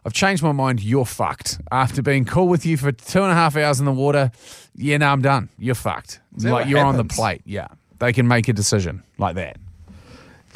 I've 0.04 0.12
changed 0.12 0.42
my 0.42 0.52
mind, 0.52 0.82
you're 0.82 1.04
fucked. 1.04 1.60
After 1.70 2.02
being 2.02 2.24
cool 2.24 2.48
with 2.48 2.64
you 2.64 2.76
for 2.76 2.92
two 2.92 3.22
and 3.22 3.32
a 3.32 3.34
half 3.34 3.56
hours 3.56 3.80
in 3.80 3.86
the 3.86 3.92
water, 3.92 4.30
yeah, 4.74 4.96
no, 4.98 5.08
I'm 5.08 5.22
done. 5.22 5.48
You're 5.58 5.74
fucked. 5.74 6.20
Like, 6.36 6.68
you're 6.68 6.84
on 6.84 6.96
the 6.96 7.04
plate. 7.04 7.42
Yeah. 7.44 7.68
They 7.98 8.12
can 8.12 8.26
make 8.26 8.48
a 8.48 8.52
decision 8.52 9.02
like 9.18 9.34
that. 9.34 9.58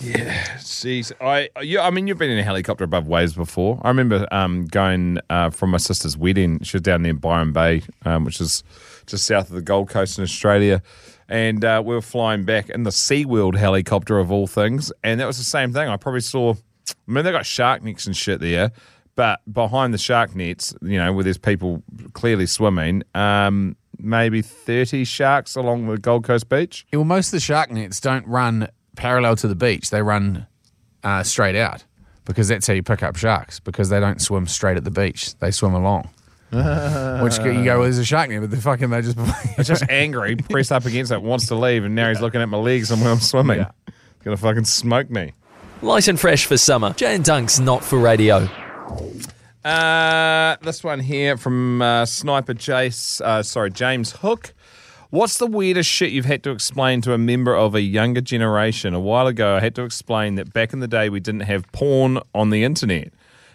Yeah, 0.01 0.43
jeez, 0.57 1.13
I 1.21 1.51
you, 1.63 1.79
I 1.79 1.91
mean, 1.91 2.09
you've 2.09 2.19
been 2.19 2.31
in 2.31 2.39
a 2.39 2.43
helicopter 2.43 2.83
above 2.83 3.07
waves 3.07 3.35
before. 3.35 3.81
I 3.83 3.89
remember 3.89 4.27
um, 4.33 4.65
going 4.65 5.19
uh, 5.31 5.51
from 5.51 5.71
my 5.71 5.77
sister's 5.77 6.17
wedding. 6.17 6.61
She 6.65 6.77
was 6.77 6.83
down 6.83 7.03
near 7.03 7.15
Byron 7.15 7.53
Bay, 7.53 7.83
um, 8.05 8.25
which 8.25 8.41
is 8.41 8.65
just 9.07 9.25
south 9.25 9.51
of 9.51 9.55
the 9.55 9.63
Gold 9.63 9.91
Coast 9.91 10.19
in 10.19 10.25
Australia, 10.25 10.83
and 11.29 11.65
uh, 11.65 11.83
we 11.85 11.95
were 11.95 12.03
flying 12.03 12.45
back 12.45 12.69
in 12.71 12.83
the 12.83 12.91
SeaWorld 12.91 13.57
helicopter 13.57 14.19
of 14.19 14.31
all 14.31 14.47
things, 14.47 14.93
and 15.03 15.21
that 15.21 15.27
was 15.27 15.39
the 15.39 15.45
same 15.45 15.73
thing. 15.73 15.89
I 15.89 15.97
probably 15.97 16.21
saw. 16.21 16.55
I 16.55 17.11
mean, 17.11 17.25
they 17.25 17.33
got 17.33 17.47
shark 17.47 17.83
nets 17.83 18.07
and 18.07 18.17
shit 18.17 18.41
there, 18.41 18.71
but 19.17 19.41
behind 19.51 19.95
the 19.95 19.99
shark 19.99 20.35
nets, 20.35 20.75
you 20.83 20.99
know, 20.99 21.13
where 21.13 21.25
there's 21.25 21.39
people 21.39 21.83
clearly 22.13 22.47
swimming, 22.47 23.03
um, 23.15 23.77
maybe 23.99 24.43
thirty 24.43 25.05
sharks 25.05 25.57
along 25.57 25.87
the 25.87 25.99
Gold 25.99 26.25
Coast 26.25 26.49
beach. 26.49 26.87
Yeah, 26.93 26.99
well, 26.99 27.07
most 27.07 27.29
of 27.29 27.33
the 27.33 27.41
shark 27.41 27.71
nets 27.71 28.01
don't 28.01 28.27
run 28.27 28.69
parallel 28.97 29.37
to 29.37 29.49
the 29.49 29.55
beach. 29.55 29.91
They 29.91 30.03
run 30.03 30.47
uh, 31.03 31.23
straight 31.23 31.57
out 31.57 31.85
because 32.25 32.49
that's 32.49 32.67
how 32.67 32.75
you 32.75 32.83
pick 32.83 33.03
up 33.03 33.17
sharks 33.17 33.61
because 33.61 33.89
they 33.89 34.01
don't 34.01 34.21
swim 34.21 34.47
straight 34.47 34.77
at 34.77 34.85
the 34.85 34.91
beach. 34.91 35.39
They 35.39 35.51
swim 35.51 35.75
along. 35.75 36.11
Which 36.51 37.39
you 37.39 37.65
go, 37.65 37.79
well, 37.79 37.83
there's 37.83 37.99
a 37.99 38.05
shark 38.05 38.31
net, 38.31 38.41
but 38.41 38.51
they're 38.51 38.61
fucking, 38.61 38.91
they 38.91 39.03
just. 39.03 39.19
It's 39.59 39.69
just 39.69 39.85
angry, 39.89 40.37
pressed 40.37 40.73
up 40.73 40.85
against 40.85 41.13
it, 41.13 41.23
wants 41.23 41.47
to 41.47 41.55
leave, 41.55 41.85
and 41.85 41.95
now 41.95 42.09
he's 42.09 42.21
looking 42.21 42.41
at 42.41 42.49
my 42.49 42.59
legs 42.59 42.91
and 42.91 43.01
when 43.01 43.11
I'm 43.11 43.21
swimming. 43.21 43.59
Yeah. 43.59 43.71
Gonna 44.25 44.37
fucking 44.37 44.65
smoke 44.65 45.11
me. 45.11 45.33
Light 45.83 46.09
and 46.09 46.19
fresh 46.19 46.47
for 46.47 46.57
summer. 46.57 46.93
Jay 46.95 47.15
and 47.15 47.25
Dunk's 47.25 47.61
not 47.61 47.85
for 47.85 47.99
radio. 47.99 48.49
Uh, 49.65 50.57
this 50.63 50.83
one 50.85 51.01
here 51.01 51.37
from 51.37 51.81
uh, 51.81 52.05
Sniper 52.05 52.55
Jace, 52.55 53.21
uh, 53.21 53.43
sorry, 53.43 53.71
James 53.71 54.13
Hook. 54.13 54.55
What's 55.11 55.39
the 55.39 55.47
weirdest 55.47 55.89
shit 55.89 56.11
you've 56.11 56.25
had 56.25 56.43
to 56.43 56.51
explain 56.51 57.01
to 57.03 57.13
a 57.13 57.19
member 57.19 57.55
of 57.55 57.75
a 57.75 57.81
younger 57.81 58.21
generation? 58.21 58.95
A 58.95 59.01
while 59.01 59.27
ago, 59.27 59.55
I 59.57 59.61
had 59.61 59.75
to 59.77 59.83
explain 59.85 60.35
that 60.35 60.53
back 60.53 60.73
in 60.73 60.81
the 60.81 60.89
day, 60.89 61.09
we 61.09 61.21
didn't 61.21 61.43
have 61.43 61.71
porn 61.73 62.19
on 62.35 62.51
the 62.51 62.65
internet. 62.65 63.13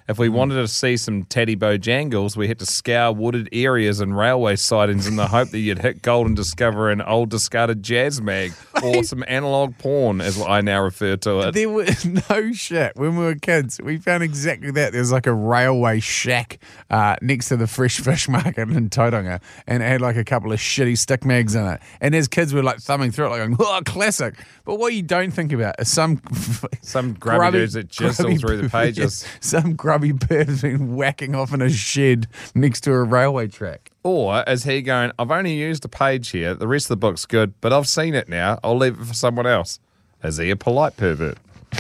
If 0.10 0.18
we 0.18 0.28
wanted 0.28 0.56
to 0.56 0.68
see 0.68 0.98
some 0.98 1.24
Teddy 1.26 1.56
Bojangles, 1.56 2.36
we 2.36 2.48
had 2.48 2.58
to 2.58 2.66
scour 2.66 3.14
wooded 3.14 3.48
areas 3.52 4.00
and 4.00 4.18
railway 4.18 4.56
sidings 4.56 5.06
in 5.06 5.18
the 5.18 5.28
hope 5.28 5.50
that 5.52 5.60
you'd 5.60 5.78
hit 5.78 6.02
gold 6.02 6.26
and 6.26 6.36
discover 6.36 6.90
an 6.90 7.00
old 7.00 7.30
discarded 7.30 7.84
jazz 7.84 8.20
mag 8.20 8.52
or 8.84 9.04
some 9.04 9.24
analog 9.28 9.78
porn, 9.78 10.20
as 10.20 10.42
I 10.42 10.62
now 10.62 10.82
refer 10.82 11.16
to 11.18 11.42
it. 11.42 11.52
There 11.54 11.70
was 11.70 12.04
no 12.30 12.52
shit. 12.54 12.94
When 12.96 13.18
we 13.18 13.24
were 13.24 13.36
kids, 13.36 13.80
we 13.84 14.00
found 14.00 14.24
exactly 14.24 14.72
that. 14.72 14.94
There 14.94 15.02
was 15.02 15.12
like 15.12 15.28
a 15.28 15.34
railway 15.34 16.00
shack 16.00 16.58
uh, 16.90 17.18
next 17.22 17.50
to 17.50 17.58
the 17.58 17.68
fresh 17.68 18.00
fish 18.00 18.28
market 18.28 18.68
in 18.68 18.90
Tauranga, 18.90 19.40
and 19.68 19.84
it 19.84 19.86
had 19.86 20.02
like 20.02 20.16
a 20.16 20.26
couple 20.26 20.52
of 20.52 20.58
shitty 20.58 20.98
stick 20.98 21.24
mags 21.24 21.54
in 21.54 21.68
it. 21.68 21.82
And 22.02 22.16
as 22.16 22.28
kids, 22.28 22.52
we 22.52 22.62
were 22.62 22.66
like 22.66 22.80
thumbing 22.80 23.12
through 23.12 23.28
it, 23.28 23.48
like 23.48 23.60
"Oh, 23.60 23.82
classic." 23.86 24.44
But 24.66 24.80
what 24.80 24.96
you 24.96 25.04
don't 25.04 25.30
think 25.32 25.54
about 25.54 25.76
is 25.80 25.88
some 25.88 26.20
Some 26.82 27.14
grubby 27.14 27.60
dudes 27.60 27.74
that 27.74 27.90
jizz 27.90 28.24
all 28.28 28.38
through 28.38 28.58
the 28.58 28.70
pages. 28.70 29.26
some 29.40 29.76
grubby 29.76 29.99
bird 30.00 30.48
has 30.48 30.62
been 30.62 30.96
whacking 30.96 31.36
off 31.36 31.54
in 31.54 31.62
a 31.62 31.70
shed 31.70 32.28
next 32.56 32.82
to 32.82 32.92
a 32.94 33.04
railway 33.04 33.48
track. 33.48 33.92
Or 34.04 34.44
is 34.48 34.64
he 34.64 34.82
going, 34.82 35.12
I've 35.20 35.32
only 35.32 35.54
used 35.54 35.86
a 35.86 35.90
page 35.90 36.30
here, 36.30 36.54
the 36.54 36.68
rest 36.68 36.86
of 36.86 36.90
the 36.90 36.98
book's 36.98 37.26
good, 37.26 37.54
but 37.62 37.72
I've 37.72 37.88
seen 37.88 38.16
it 38.16 38.30
now, 38.30 38.60
I'll 38.64 38.78
leave 38.78 39.00
it 39.00 39.06
for 39.06 39.14
someone 39.14 39.46
else? 39.46 39.80
Is 40.24 40.38
he 40.38 40.50
a 40.50 40.56
polite 40.56 40.98
pervert? 40.98 41.38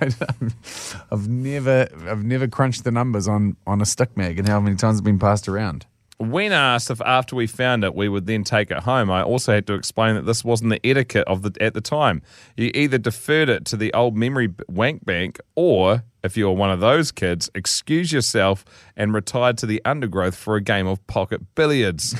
I've 0.00 1.28
never, 1.28 1.88
I've 2.08 2.24
never 2.24 2.48
crunched 2.48 2.84
the 2.84 2.90
numbers 2.90 3.28
on 3.28 3.56
on 3.66 3.80
a 3.80 3.86
stick 3.86 4.16
mag 4.16 4.38
and 4.38 4.48
how 4.48 4.60
many 4.60 4.76
times 4.76 4.98
it's 4.98 5.04
been 5.04 5.18
passed 5.18 5.48
around. 5.48 5.86
When 6.18 6.52
asked 6.52 6.90
if 6.90 7.00
after 7.00 7.34
we 7.34 7.46
found 7.46 7.82
it 7.82 7.94
we 7.94 8.08
would 8.08 8.26
then 8.26 8.44
take 8.44 8.70
it 8.70 8.80
home, 8.80 9.10
I 9.10 9.22
also 9.22 9.52
had 9.52 9.66
to 9.68 9.74
explain 9.74 10.16
that 10.16 10.26
this 10.26 10.44
wasn't 10.44 10.70
the 10.70 10.86
etiquette 10.86 11.24
of 11.26 11.42
the 11.42 11.52
at 11.62 11.74
the 11.74 11.80
time. 11.80 12.22
You 12.56 12.70
either 12.74 12.98
deferred 12.98 13.48
it 13.48 13.64
to 13.66 13.76
the 13.76 13.92
old 13.94 14.16
memory 14.16 14.54
wank 14.68 15.04
bank, 15.04 15.40
or 15.54 16.04
if 16.22 16.36
you 16.36 16.46
were 16.46 16.52
one 16.52 16.70
of 16.70 16.80
those 16.80 17.12
kids, 17.12 17.50
excuse 17.54 18.12
yourself 18.12 18.64
and 18.96 19.14
retired 19.14 19.58
to 19.58 19.66
the 19.66 19.80
undergrowth 19.84 20.34
for 20.34 20.56
a 20.56 20.60
game 20.60 20.86
of 20.86 21.06
pocket 21.06 21.54
billiards. 21.54 22.14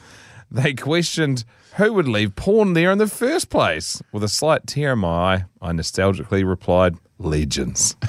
they 0.50 0.74
questioned 0.74 1.44
who 1.76 1.92
would 1.92 2.08
leave 2.08 2.36
porn 2.36 2.74
there 2.74 2.92
in 2.92 2.98
the 2.98 3.08
first 3.08 3.50
place. 3.50 4.00
With 4.12 4.22
a 4.22 4.28
slight 4.28 4.66
tear 4.66 4.92
in 4.92 5.00
my 5.00 5.08
eye, 5.08 5.44
I 5.60 5.72
nostalgically 5.72 6.46
replied, 6.46 6.96
"Legions." 7.18 7.96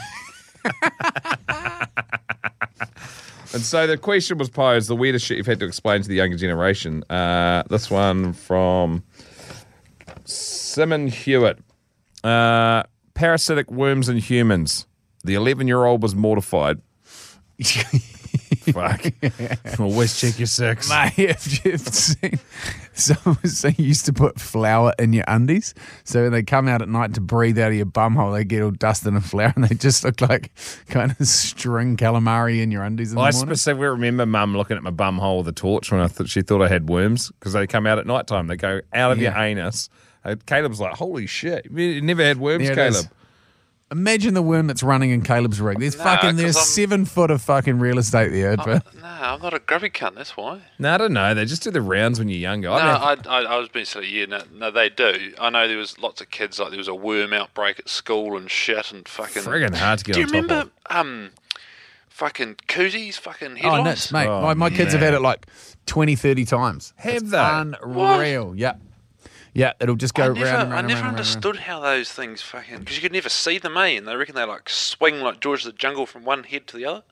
And 3.55 3.63
so 3.63 3.87
the 3.87 3.97
question 3.97 4.37
was 4.37 4.49
posed: 4.49 4.89
the 4.89 4.97
weirdest 4.97 5.25
shit 5.25 5.37
you've 5.37 5.45
had 5.45 5.61
to 5.61 5.65
explain 5.65 6.01
to 6.01 6.09
the 6.09 6.15
younger 6.15 6.35
generation. 6.35 7.05
Uh, 7.09 7.63
this 7.69 7.89
one 7.89 8.33
from 8.33 9.01
Simon 10.25 11.07
Hewitt. 11.07 11.59
Uh, 12.21 12.83
parasitic 13.13 13.71
worms 13.71 14.09
in 14.09 14.17
humans. 14.17 14.85
The 15.25 15.36
11 15.36 15.67
year 15.67 15.86
old 15.86 16.01
was 16.03 16.15
mortified. 16.15 16.82
Fuck. 18.72 19.05
Always 19.79 20.20
check 20.20 20.39
your 20.39 20.48
sex. 20.48 20.89
Mate, 21.17 21.29
have 21.29 21.60
you've 21.63 21.82
seen 21.82 22.39
someone 22.94 23.38
was 23.41 23.60
saying 23.60 23.75
you 23.77 23.86
used 23.86 24.05
to 24.05 24.13
put 24.13 24.39
flour 24.39 24.94
in 24.98 25.13
your 25.13 25.24
undies? 25.27 25.74
So 26.03 26.24
when 26.24 26.32
they 26.32 26.44
come 26.44 26.67
out 26.67 26.82
at 26.82 26.89
night 26.89 27.13
to 27.13 27.22
breathe 27.22 27.60
out 27.60 27.70
of 27.70 27.75
your 27.75 27.86
bum 27.86 28.15
hole, 28.15 28.32
they 28.32 28.44
get 28.44 28.63
all 28.63 28.72
dusted 28.72 29.13
and 29.13 29.24
flour 29.24 29.53
and 29.55 29.65
they 29.65 29.75
just 29.75 30.03
look 30.03 30.22
like 30.22 30.51
kind 30.89 31.15
of 31.17 31.27
string 31.27 31.96
calamari 31.96 32.62
in 32.62 32.72
your 32.72 32.84
undies 32.84 33.12
in 33.12 33.17
the 33.17 33.22
I 33.22 33.32
specifically 33.32 33.88
remember 33.88 34.25
mum 34.25 34.55
looking 34.58 34.77
at 34.77 34.84
my 34.84 34.89
bum 34.91 35.17
hole 35.20 35.39
with 35.39 35.48
a 35.48 35.53
torch 35.53 35.91
when 35.91 36.01
I 36.01 36.08
thought 36.08 36.29
she 36.29 36.41
thought 36.41 36.62
I 36.62 36.67
had 36.67 36.89
worms 36.89 37.32
because 37.39 37.53
they 37.53 37.67
come 37.67 37.86
out 37.86 38.00
at 38.00 38.08
night 38.08 38.27
time. 38.27 38.48
They 38.48 38.58
go 38.58 38.82
out 38.94 39.12
of 39.12 39.20
your 39.20 39.38
anus. 39.38 39.89
Uh, 40.24 40.36
Caleb's 40.48 40.79
like, 40.79 40.96
holy 40.96 41.27
shit. 41.27 41.67
You 41.72 42.01
never 42.01 42.24
had 42.24 42.38
worms, 42.38 42.65
There 42.65 42.75
Caleb. 42.75 43.05
Is. 43.91 43.97
Imagine 43.97 44.33
the 44.33 44.41
worm 44.41 44.67
that's 44.67 44.83
running 44.83 45.11
in 45.11 45.21
Caleb's 45.21 45.61
rig. 45.61 45.79
There's 45.79 45.97
No, 45.97 46.03
fucking 46.03 46.35
there's 46.35 46.55
'cause 46.55 46.65
I'm- 46.79 46.89
seven 46.89 47.05
foot 47.05 47.31
of 47.31 47.41
fucking 47.41 47.79
real 47.79 47.97
estate 47.97 48.29
there. 48.31 48.57
But 48.57 48.83
no, 48.95 49.03
I'm 49.07 49.41
not 49.41 49.53
a 49.53 49.59
grubby 49.59 49.89
cunt. 49.89 50.15
That's 50.15 50.35
why. 50.35 50.61
No, 50.79 50.93
I 50.93 50.97
don't 50.97 51.13
know. 51.13 51.33
They 51.33 51.45
just 51.45 51.63
do 51.63 51.71
the 51.71 51.81
rounds 51.81 52.19
when 52.19 52.27
you're 52.29 52.39
younger. 52.39 52.69
I 52.71 52.79
No, 52.79 53.15
don't 53.15 53.27
I, 53.27 53.39
I, 53.39 53.41
I 53.55 53.57
was 53.57 53.69
being 53.69 53.85
silly. 53.85 54.07
Yeah, 54.07 54.25
no, 54.25 54.41
no, 54.53 54.71
they 54.71 54.89
do. 54.89 55.33
I 55.39 55.49
know 55.49 55.67
there 55.67 55.77
was 55.77 55.99
lots 55.99 56.21
of 56.21 56.29
kids 56.31 56.59
like 56.59 56.69
there 56.69 56.77
was 56.77 56.87
a 56.87 56.95
worm 56.95 57.33
outbreak 57.33 57.79
at 57.79 57.87
school 57.89 58.35
and 58.37 58.49
shit 58.49 58.91
and 58.91 59.07
fucking. 59.07 59.43
friggin' 59.43 59.75
hard 59.75 59.99
to 59.99 60.05
get 60.05 60.13
Do 60.13 60.19
you 60.21 60.25
on 60.25 60.31
top 60.31 60.41
remember 60.41 60.71
of. 60.89 60.95
um, 60.95 61.29
fucking 62.09 62.55
cooties, 62.67 63.17
fucking 63.17 63.57
head 63.57 63.65
oh, 63.65 63.73
lice? 63.75 63.83
nuts, 63.85 64.11
mate. 64.11 64.27
Oh, 64.27 64.41
my, 64.41 64.53
my 64.53 64.69
kids 64.69 64.93
have 64.93 65.01
had 65.01 65.13
it 65.13 65.19
like 65.21 65.45
20, 65.85 66.15
30 66.15 66.45
times. 66.45 66.93
Have 66.97 67.15
It's 67.23 67.31
they? 67.31 67.37
Unreal. 67.83 68.53
Yeah. 68.55 68.73
Yeah, 69.55 69.71
it'll 69.79 69.95
just 69.95 70.13
go 70.13 70.24
I 70.24 70.27
round 70.27 70.39
never, 70.39 70.50
and 70.50 70.71
round 70.71 70.74
I 70.74 70.81
never 70.81 70.81
round 70.81 70.91
and 70.91 71.01
round. 71.05 71.15
understood 71.17 71.55
how 71.55 71.79
those 71.79 72.12
things 72.12 72.41
fucking 72.41 72.79
because 72.79 72.95
you 72.97 73.01
could 73.01 73.13
never 73.13 73.29
see 73.29 73.57
them, 73.57 73.77
eh? 73.77 73.88
And 73.97 74.05
they 74.07 74.15
reckon 74.15 74.35
they 74.35 74.43
like 74.43 74.69
swing 74.69 75.21
like 75.21 75.39
George 75.39 75.62
of 75.65 75.71
the 75.71 75.77
Jungle 75.77 76.05
from 76.05 76.25
one 76.25 76.43
head 76.43 76.67
to 76.67 76.77
the 76.77 76.85
other. 76.85 77.03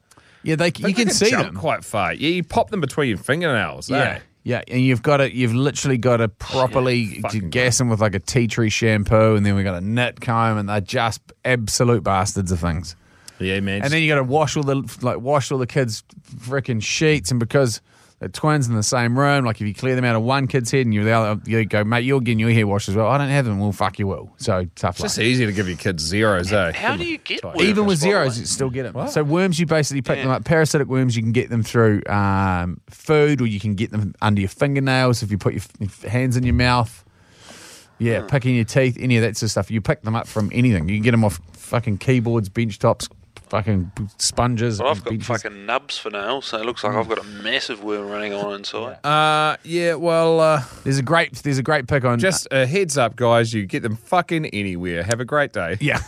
Yeah, 0.44 0.58
they, 0.58 0.70
They 0.72 0.90
you 0.90 0.94
can 0.94 1.10
see 1.10 1.30
jump 1.30 1.46
them. 1.46 1.56
quite 1.56 1.86
far. 1.86 2.14
Yeah, 2.14 2.30
you 2.30 2.44
pop 2.44 2.70
them 2.70 2.82
between 2.82 3.08
your 3.08 3.18
fingernails. 3.18 3.90
Yeah. 3.90 3.98
eh? 3.98 4.20
Yeah, 4.46 4.62
and 4.68 4.82
you've 4.82 5.02
got 5.02 5.18
to, 5.18 5.34
you've 5.34 5.56
literally 5.56 5.98
got 5.98 6.18
to 6.18 6.28
properly 6.28 7.22
fucking 7.22 7.50
gas 7.50 7.78
them 7.78 7.88
with 7.88 8.02
like 8.02 8.14
a 8.14 8.20
tea 8.20 8.48
tree 8.48 8.70
shampoo, 8.70 9.36
and 9.38 9.46
then 9.46 9.56
we've 9.56 9.64
got 9.64 9.76
a 9.76 9.80
nit 9.82 10.20
comb, 10.20 10.58
and 10.58 10.68
they're 10.68 10.82
just 10.82 11.22
absolute 11.46 12.04
bastards 12.04 12.52
of 12.52 12.60
things. 12.60 12.98
Yeah, 13.40 13.62
man. 13.62 13.84
And 13.84 13.94
then 13.94 14.02
you 14.02 14.10
got 14.10 14.16
to 14.16 14.24
wash 14.24 14.58
all 14.58 14.64
the 14.64 14.84
like 15.02 15.22
wash 15.22 15.50
all 15.50 15.60
the 15.60 15.66
kids' 15.66 16.04
freaking 16.40 16.84
sheets, 16.84 17.32
and 17.32 17.40
because 17.40 17.82
they're 18.24 18.30
twins 18.30 18.68
in 18.70 18.74
the 18.76 18.84
same 18.84 19.20
room, 19.20 19.44
like 19.44 19.60
if 19.60 19.68
you 19.68 19.74
clear 19.74 19.96
them 19.96 20.06
out 20.06 20.16
of 20.16 20.22
one 20.22 20.48
kid's 20.48 20.72
head 20.72 20.86
and 20.86 20.94
you're 20.94 21.04
the 21.04 21.12
other, 21.12 21.42
you 21.46 21.66
go, 21.66 21.84
mate, 21.84 22.06
you're 22.06 22.22
getting 22.22 22.40
your 22.40 22.52
hair 22.52 22.66
washed 22.66 22.88
as 22.88 22.96
well. 22.96 23.08
I 23.08 23.18
don't 23.18 23.28
have 23.28 23.44
them. 23.44 23.60
Well, 23.60 23.74
fuck 23.74 24.00
you 24.00 24.08
will. 24.08 24.32
So 24.38 24.66
tough 24.76 24.96
it's 24.96 25.00
luck. 25.02 25.06
just 25.10 25.20
easier 25.20 25.48
to 25.48 25.52
give 25.52 25.68
your 25.68 25.76
kids 25.78 26.02
zeros, 26.04 26.54
eh? 26.54 26.72
How 26.72 26.96
do 26.96 27.06
you 27.06 27.18
get 27.18 27.44
worms, 27.44 27.62
Even 27.62 27.86
with 27.86 27.98
zeros, 28.00 28.40
you 28.40 28.46
still 28.46 28.70
get 28.70 28.92
them. 28.94 29.08
So 29.10 29.24
worms, 29.24 29.60
you 29.60 29.66
basically 29.66 30.02
pick 30.02 30.20
them 30.20 30.30
up. 30.30 30.46
Parasitic 30.46 30.88
worms, 30.88 31.16
you 31.18 31.22
can 31.22 31.34
get 31.34 31.50
them 31.50 31.64
through 31.64 32.02
um, 32.08 32.80
food, 32.90 33.42
or 33.42 33.46
you 33.46 33.60
can 33.60 33.76
get 33.76 33.92
them 33.92 34.14
under 34.22 34.40
your 34.40 34.50
fingernails 34.50 35.22
if 35.22 35.30
you 35.30 35.38
put 35.38 35.54
your, 35.54 35.64
f- 35.82 36.02
hands 36.04 36.38
in 36.38 36.44
your 36.46 36.56
mouth. 36.56 37.04
Yeah, 38.00 38.22
Hmm. 38.22 38.28
picking 38.28 38.56
your 38.56 38.66
teeth, 38.66 38.98
any 39.00 39.18
of 39.18 39.24
that 39.24 39.38
sort 39.38 39.48
of 39.48 39.52
stuff. 39.52 39.70
You 39.72 39.80
pick 39.82 40.02
them 40.02 40.16
up 40.16 40.28
from 40.28 40.50
anything. 40.54 40.90
You 40.90 40.96
can 40.96 41.04
get 41.04 41.12
them 41.12 41.24
off 41.24 41.40
fucking 41.54 41.98
keyboards, 42.00 42.50
bench 42.50 42.80
tops, 42.80 43.08
fucking 43.54 43.92
sponges. 44.18 44.80
Well, 44.80 44.90
I've 44.90 45.04
got 45.04 45.12
benches. 45.12 45.28
fucking 45.28 45.68
nubs 45.68 46.00
for 46.00 46.10
nails, 46.10 46.48
so 46.48 46.58
it 46.58 46.66
looks 46.66 46.84
like 46.84 46.96
I've 46.96 47.08
got 47.08 47.20
a 47.20 47.24
massive 47.24 47.84
worm 47.84 48.10
running 48.10 48.34
on 48.34 48.56
inside. 48.56 48.98
Uh, 49.06 49.58
yeah, 49.64 49.94
well, 49.94 50.40
uh, 50.40 50.64
There's 50.84 50.98
a 50.98 51.04
great, 51.04 51.34
there's 51.36 51.60
a 51.60 51.64
great 51.64 51.88
pick 51.88 52.04
on. 52.04 52.18
just 52.18 52.48
a 52.50 52.66
heads 52.66 52.98
up, 52.98 53.16
guys. 53.16 53.54
You 53.54 53.68
get 53.68 53.84
them 53.84 53.96
fucking 53.96 54.48
anywhere. 54.48 55.04
Have 55.04 55.20
a 55.20 55.26
great 55.26 55.54
day. 55.54 55.78
Yeah. 55.80 56.02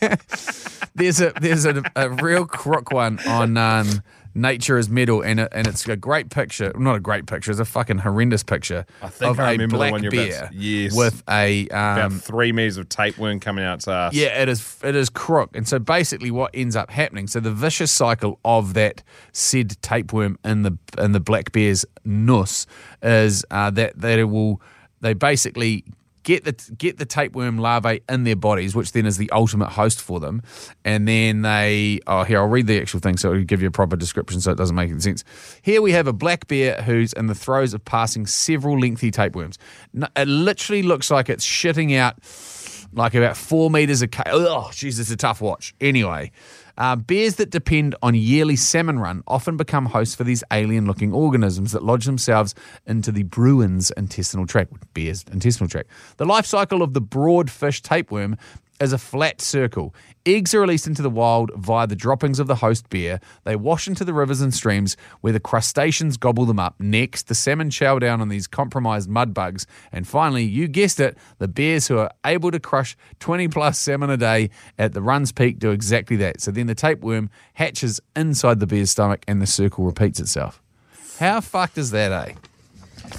there's 0.94 1.20
a 1.20 1.32
there's 1.40 1.64
a, 1.64 1.82
a 1.96 2.08
real 2.08 2.46
crook 2.46 2.92
one 2.92 3.18
on 3.26 3.56
um, 3.56 4.00
Nature 4.36 4.76
is 4.76 4.90
Metal, 4.90 5.22
and 5.22 5.40
it, 5.40 5.48
and 5.52 5.66
it's 5.66 5.88
a 5.88 5.96
great 5.96 6.28
picture. 6.28 6.70
Not 6.76 6.96
a 6.96 7.00
great 7.00 7.26
picture. 7.26 7.50
It's 7.50 7.58
a 7.58 7.64
fucking 7.64 7.98
horrendous 7.98 8.42
picture 8.42 8.84
I 9.00 9.08
think 9.08 9.30
of 9.30 9.40
I 9.40 9.48
a 9.48 9.52
remember 9.52 9.76
the 9.76 9.78
black 9.78 9.92
one 9.92 10.04
about 10.04 10.12
bear 10.12 10.50
yes. 10.52 10.94
with 10.94 11.22
a 11.28 11.66
About 11.66 12.00
um, 12.00 12.18
three 12.18 12.52
meters 12.52 12.76
of 12.76 12.88
tapeworm 12.90 13.40
coming 13.40 13.64
out 13.64 13.78
its 13.78 13.88
ass. 13.88 14.12
yeah, 14.14 14.42
it 14.42 14.48
is 14.50 14.78
it 14.84 14.94
is 14.94 15.08
crook. 15.08 15.56
And 15.56 15.66
so 15.66 15.78
basically, 15.78 16.30
what 16.30 16.50
ends 16.52 16.76
up 16.76 16.90
happening? 16.90 17.26
So 17.26 17.40
the 17.40 17.50
vicious 17.50 17.90
cycle 17.90 18.38
of 18.44 18.74
that 18.74 19.02
said 19.32 19.80
tapeworm 19.80 20.38
in 20.44 20.62
the 20.62 20.76
in 20.98 21.12
the 21.12 21.20
black 21.20 21.52
bear's 21.52 21.86
nuss 22.04 22.66
is 23.02 23.44
uh, 23.50 23.70
that 23.70 23.98
that 23.98 24.18
it 24.18 24.24
will 24.24 24.60
they 25.00 25.14
basically 25.14 25.84
get 26.26 26.42
the 26.42 26.52
get 26.76 26.98
the 26.98 27.06
tapeworm 27.06 27.56
larvae 27.56 28.02
in 28.08 28.24
their 28.24 28.36
bodies, 28.36 28.74
which 28.74 28.90
then 28.90 29.06
is 29.06 29.16
the 29.16 29.30
ultimate 29.30 29.68
host 29.68 30.02
for 30.02 30.18
them. 30.18 30.42
And 30.84 31.06
then 31.06 31.42
they 31.42 32.00
oh 32.08 32.24
here 32.24 32.40
I'll 32.40 32.48
read 32.48 32.66
the 32.66 32.80
actual 32.80 32.98
thing 33.00 33.16
so 33.16 33.30
it'll 33.30 33.44
give 33.44 33.62
you 33.62 33.68
a 33.68 33.70
proper 33.70 33.96
description 33.96 34.40
so 34.40 34.50
it 34.50 34.58
doesn't 34.58 34.74
make 34.74 34.90
any 34.90 35.00
sense. 35.00 35.24
Here 35.62 35.80
we 35.80 35.92
have 35.92 36.08
a 36.08 36.12
black 36.12 36.48
bear 36.48 36.82
who's 36.82 37.12
in 37.12 37.28
the 37.28 37.34
throes 37.34 37.72
of 37.72 37.84
passing 37.84 38.26
several 38.26 38.78
lengthy 38.78 39.12
tapeworms. 39.12 39.56
It 39.94 40.28
literally 40.28 40.82
looks 40.82 41.12
like 41.12 41.30
it's 41.30 41.46
shitting 41.46 41.96
out 41.96 42.16
like 42.92 43.14
about 43.14 43.36
four 43.36 43.70
meters 43.70 44.02
of. 44.02 44.10
Ca- 44.10 44.24
oh, 44.26 44.68
jeez, 44.72 44.98
it's 44.98 45.10
a 45.10 45.16
tough 45.16 45.40
watch. 45.40 45.74
Anyway, 45.80 46.32
uh, 46.78 46.96
bears 46.96 47.36
that 47.36 47.50
depend 47.50 47.94
on 48.02 48.14
yearly 48.14 48.56
salmon 48.56 48.98
run 48.98 49.22
often 49.26 49.56
become 49.56 49.86
hosts 49.86 50.14
for 50.14 50.24
these 50.24 50.42
alien-looking 50.52 51.12
organisms 51.12 51.72
that 51.72 51.82
lodge 51.82 52.04
themselves 52.04 52.54
into 52.86 53.10
the 53.12 53.22
Bruin's 53.24 53.90
intestinal 53.92 54.46
tract, 54.46 54.72
bear's 54.94 55.24
intestinal 55.32 55.68
tract. 55.68 55.88
The 56.16 56.26
life 56.26 56.46
cycle 56.46 56.82
of 56.82 56.94
the 56.94 57.00
broad 57.00 57.50
fish 57.50 57.82
tapeworm 57.82 58.36
is 58.80 58.92
a 58.92 58.98
flat 58.98 59.40
circle. 59.40 59.94
Eggs 60.24 60.54
are 60.54 60.60
released 60.60 60.86
into 60.86 61.02
the 61.02 61.10
wild 61.10 61.50
via 61.54 61.86
the 61.86 61.94
droppings 61.94 62.38
of 62.40 62.46
the 62.46 62.56
host 62.56 62.88
bear. 62.88 63.20
They 63.44 63.56
wash 63.56 63.86
into 63.86 64.04
the 64.04 64.12
rivers 64.12 64.40
and 64.40 64.52
streams 64.52 64.96
where 65.20 65.32
the 65.32 65.40
crustaceans 65.40 66.16
gobble 66.16 66.44
them 66.46 66.58
up. 66.58 66.74
Next, 66.78 67.28
the 67.28 67.34
salmon 67.34 67.70
chow 67.70 67.98
down 67.98 68.20
on 68.20 68.28
these 68.28 68.46
compromised 68.46 69.08
mud 69.08 69.32
bugs. 69.32 69.66
And 69.92 70.06
finally, 70.06 70.44
you 70.44 70.68
guessed 70.68 70.98
it, 71.00 71.16
the 71.38 71.48
bears 71.48 71.86
who 71.86 71.98
are 71.98 72.10
able 72.24 72.50
to 72.50 72.60
crush 72.60 72.96
20 73.20 73.48
plus 73.48 73.78
salmon 73.78 74.10
a 74.10 74.16
day 74.16 74.50
at 74.78 74.92
the 74.92 75.02
run's 75.02 75.32
peak 75.32 75.58
do 75.58 75.70
exactly 75.70 76.16
that. 76.16 76.40
So 76.40 76.50
then 76.50 76.66
the 76.66 76.74
tapeworm 76.74 77.30
hatches 77.54 78.00
inside 78.14 78.60
the 78.60 78.66
bear's 78.66 78.90
stomach 78.90 79.24
and 79.28 79.40
the 79.40 79.46
circle 79.46 79.84
repeats 79.84 80.20
itself. 80.20 80.60
How 81.18 81.40
fucked 81.40 81.78
is 81.78 81.92
that, 81.92 82.12
eh? 82.12 82.34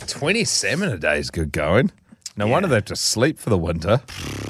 20 0.07 0.43
salmon 0.43 0.89
a 0.89 0.97
day 0.97 1.19
is 1.19 1.31
good 1.31 1.51
going. 1.51 1.91
No 2.37 2.47
wonder 2.47 2.67
they 2.69 2.75
have 2.75 2.85
to 2.85 2.95
sleep 2.95 3.39
for 3.39 3.49
the 3.49 3.57
winter. 3.57 4.01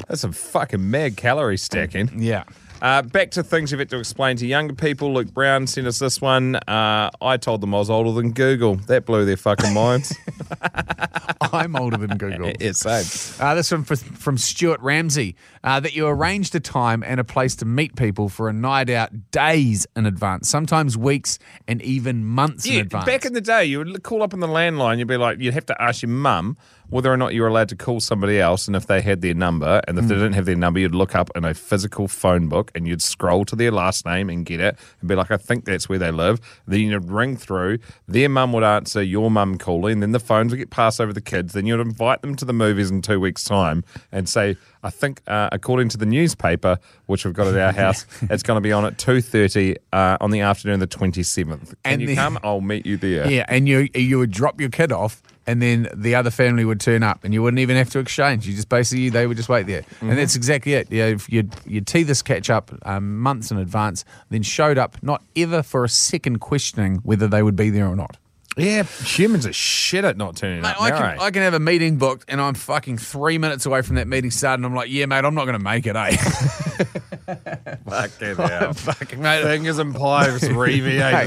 That's 0.07 0.21
some 0.21 0.33
fucking 0.33 0.89
mad 0.91 1.15
calorie 1.17 1.57
stacking. 1.57 2.11
Yeah. 2.21 2.43
Uh, 2.79 3.01
back 3.01 3.31
to 3.31 3.41
things 3.41 3.71
you've 3.71 3.79
had 3.79 3.89
to 3.89 3.97
explain 3.97 4.37
to 4.37 4.45
younger 4.45 4.75
people. 4.75 5.11
Luke 5.11 5.33
Brown 5.33 5.65
sent 5.65 5.87
us 5.87 5.97
this 5.97 6.21
one. 6.21 6.57
Uh, 6.57 7.09
I 7.21 7.37
told 7.37 7.61
them 7.61 7.73
I 7.73 7.79
was 7.79 7.89
older 7.89 8.11
than 8.11 8.33
Google. 8.33 8.75
That 8.75 9.05
blew 9.05 9.25
their 9.25 9.35
fucking 9.37 9.73
minds. 9.73 10.15
I'm 11.41 11.75
older 11.75 11.97
than 11.97 12.17
Google. 12.17 12.51
yeah, 12.59 12.71
same. 12.73 13.41
Uh, 13.43 13.55
this 13.55 13.71
one 13.71 13.83
from, 13.83 13.97
from 13.97 14.37
Stuart 14.37 14.79
Ramsey 14.81 15.35
uh, 15.63 15.79
that 15.79 15.95
you 15.95 16.05
arranged 16.07 16.53
a 16.55 16.59
time 16.59 17.03
and 17.03 17.19
a 17.19 17.23
place 17.23 17.55
to 17.57 17.65
meet 17.65 17.95
people 17.95 18.29
for 18.29 18.47
a 18.49 18.53
night 18.53 18.89
out 18.89 19.31
days 19.31 19.87
in 19.95 20.05
advance, 20.05 20.49
sometimes 20.49 20.95
weeks 20.97 21.39
and 21.67 21.81
even 21.81 22.25
months 22.25 22.65
in 22.65 22.73
Yeah, 22.73 22.79
advance. 22.81 23.05
back 23.05 23.25
in 23.25 23.33
the 23.33 23.41
day, 23.41 23.65
you 23.65 23.79
would 23.79 24.03
call 24.03 24.21
up 24.21 24.33
on 24.33 24.39
the 24.39 24.47
landline. 24.47 24.99
You'd 24.99 25.07
be 25.07 25.17
like, 25.17 25.39
you'd 25.39 25.53
have 25.53 25.65
to 25.67 25.81
ask 25.81 26.01
your 26.03 26.09
mum 26.09 26.57
whether 26.89 27.11
or 27.11 27.17
not 27.17 27.33
you 27.33 27.41
were 27.41 27.47
allowed 27.47 27.69
to 27.69 27.75
call 27.75 27.99
somebody 27.99 28.39
else, 28.39 28.67
and 28.67 28.75
if 28.75 28.87
they 28.87 29.01
had 29.01 29.21
their 29.21 29.33
number, 29.33 29.81
and 29.87 29.97
if 29.97 30.03
Hmm. 30.05 30.07
they 30.09 30.15
didn't 30.15 30.33
have 30.33 30.45
their 30.45 30.55
number, 30.55 30.79
you'd 30.79 30.95
look 30.95 31.15
up 31.15 31.29
in 31.35 31.43
a 31.45 31.53
physical 31.53 32.07
phone 32.07 32.47
book, 32.47 32.71
and 32.75 32.87
you'd 32.87 33.01
scroll 33.01 33.43
to 33.45 33.55
their 33.55 33.71
last 33.71 34.05
name 34.05 34.29
and 34.29 34.45
get 34.45 34.59
it, 34.59 34.77
and 35.01 35.09
be 35.09 35.15
like, 35.15 35.29
I 35.31 35.37
think 35.37 35.65
that's 35.65 35.89
where 35.89 35.99
they 35.99 36.11
live. 36.11 36.39
Then 36.67 36.79
you'd 36.81 37.09
ring 37.11 37.35
through. 37.35 37.79
Their 38.07 38.29
mum 38.29 38.53
would 38.53 38.63
answer 38.63 39.01
your 39.03 39.29
mum 39.29 39.57
calling, 39.57 39.93
and 39.93 40.01
then 40.03 40.11
the 40.13 40.19
phones 40.19 40.51
would 40.51 40.57
get 40.57 40.69
passed 40.69 41.01
over 41.01 41.11
the 41.13 41.21
kids. 41.21 41.53
Then 41.53 41.65
you'd 41.65 41.79
invite 41.79 42.21
them 42.21 42.35
to 42.35 42.45
the 42.45 42.53
movies 42.53 42.89
in 42.89 43.01
two 43.01 43.19
weeks' 43.19 43.43
time, 43.43 43.83
and 44.11 44.29
say, 44.29 44.55
I 44.83 44.89
think, 44.89 45.21
uh, 45.27 45.49
according 45.51 45.89
to 45.89 45.97
the 45.97 46.05
newspaper, 46.05 46.77
which 47.07 47.25
we've 47.25 47.33
got 47.33 47.47
at 47.47 47.57
our 47.57 47.73
house, 47.73 48.05
it's 48.29 48.43
going 48.43 48.55
to 48.57 48.61
be 48.61 48.71
on 48.71 48.85
at 48.85 48.97
two 48.97 49.21
thirty 49.21 49.75
uh, 49.91 50.17
on 50.21 50.31
the 50.31 50.39
afternoon 50.41 50.75
of 50.75 50.79
the 50.81 50.87
twenty 50.87 51.23
seventh. 51.23 51.69
Can 51.83 51.93
And 51.93 52.01
you 52.01 52.07
the- 52.07 52.15
come? 52.15 52.39
I'll 52.43 52.61
meet 52.61 52.85
you 52.85 52.95
there. 52.95 53.29
yeah, 53.29 53.45
and 53.49 53.67
you 53.67 53.89
you 53.93 54.19
would 54.19 54.31
drop 54.31 54.61
your 54.61 54.69
kid 54.69 54.91
off, 54.93 55.21
and 55.47 55.61
then 55.61 55.87
the 55.95 56.13
other 56.15 56.29
family 56.29 56.65
would 56.65 56.79
turn 56.79 57.01
up, 57.01 57.23
and 57.23 57.33
you 57.33 57.41
wouldn't 57.41 57.59
even 57.59 57.75
have 57.77 57.89
to 57.91 57.99
exchange. 57.99 58.47
You 58.47 58.53
just 58.53 58.69
basically 58.69 59.09
they 59.09 59.25
would 59.25 59.37
just 59.37 59.49
wait 59.49 59.65
there, 59.65 59.81
Mm-hmm. 59.81 60.09
and 60.09 60.19
that's 60.19 60.35
exactly 60.35 60.73
it. 60.73 60.91
Yeah, 60.91 61.05
if 61.05 61.29
you'd 61.29 61.55
you'd 61.65 61.87
tee 61.87 62.03
this 62.03 62.21
catch 62.21 62.49
up 62.49 62.71
um, 62.83 63.17
months 63.19 63.49
in 63.49 63.57
advance, 63.57 64.05
then 64.29 64.43
showed 64.43 64.77
up, 64.77 65.01
not 65.01 65.23
ever 65.35 65.63
for 65.63 65.83
a 65.83 65.89
second 65.89 66.39
questioning 66.39 66.97
whether 66.97 67.27
they 67.27 67.41
would 67.41 67.55
be 67.55 67.69
there 67.71 67.87
or 67.87 67.95
not. 67.95 68.17
Yeah, 68.57 68.83
humans 68.83 69.45
are 69.45 69.53
shit 69.53 70.03
at 70.03 70.17
not 70.17 70.35
turning 70.35 70.61
Mate, 70.63 70.71
up. 70.77 70.81
I 70.81 70.89
can? 70.89 71.19
I 71.19 71.29
can 71.31 71.41
have 71.43 71.53
a 71.53 71.59
meeting 71.59 71.97
booked 71.97 72.25
and 72.27 72.41
I'm 72.41 72.55
fucking 72.55 72.97
three 72.97 73.37
minutes 73.37 73.67
away 73.67 73.83
from 73.83 73.97
that 73.97 74.07
meeting 74.07 74.31
starting. 74.31 74.65
I'm 74.65 74.73
like, 74.73 74.89
yeah, 74.89 75.05
mate, 75.05 75.23
I'm 75.25 75.35
not 75.35 75.45
going 75.45 75.59
to 75.59 75.63
make 75.63 75.85
it, 75.85 75.95
eh? 75.95 76.17
Fucking 78.01 78.35
hell. 78.47 78.73
Fucking 78.73 79.21
mate, 79.21 79.43
Fingers 79.43 79.77
and 79.79 79.95
pies? 79.95 80.41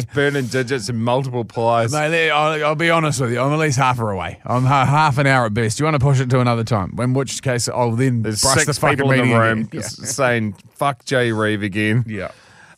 Just 0.01 0.13
burning 0.15 0.47
digits 0.47 0.89
and 0.89 1.03
multiple 1.05 1.45
pies. 1.45 1.93
Mate, 1.93 2.31
I'll, 2.31 2.65
I'll 2.67 2.75
be 2.75 2.91
honest 2.91 3.21
with 3.21 3.33
you. 3.33 3.41
I'm 3.41 3.53
at 3.53 3.59
least 3.59 3.79
half 3.79 3.99
hour 3.99 4.11
away. 4.11 4.41
I'm 4.45 4.65
ha- 4.65 4.85
half 4.87 5.19
an 5.19 5.27
hour 5.27 5.47
at 5.47 5.55
best. 5.55 5.79
You 5.81 5.85
want 5.85 5.95
to 5.95 6.01
push 6.01 6.21
it 6.21 6.31
to 6.31 6.41
another 6.41 6.65
time? 6.65 6.95
In 6.99 7.15
which 7.15 7.43
case, 7.43 7.69
I'll 7.69 7.93
then 7.93 8.23
There's 8.23 8.41
brush 8.43 8.55
six 8.59 8.67
the 8.67 8.75
fucking 8.75 8.97
people 8.99 9.11
in 9.13 9.29
the 9.31 9.35
room 9.39 9.69
s- 9.75 9.97
saying, 10.15 10.55
fuck 10.75 11.05
Jay 11.05 11.33
Reeve 11.33 11.63
again. 11.63 12.05
Yeah. 12.07 12.31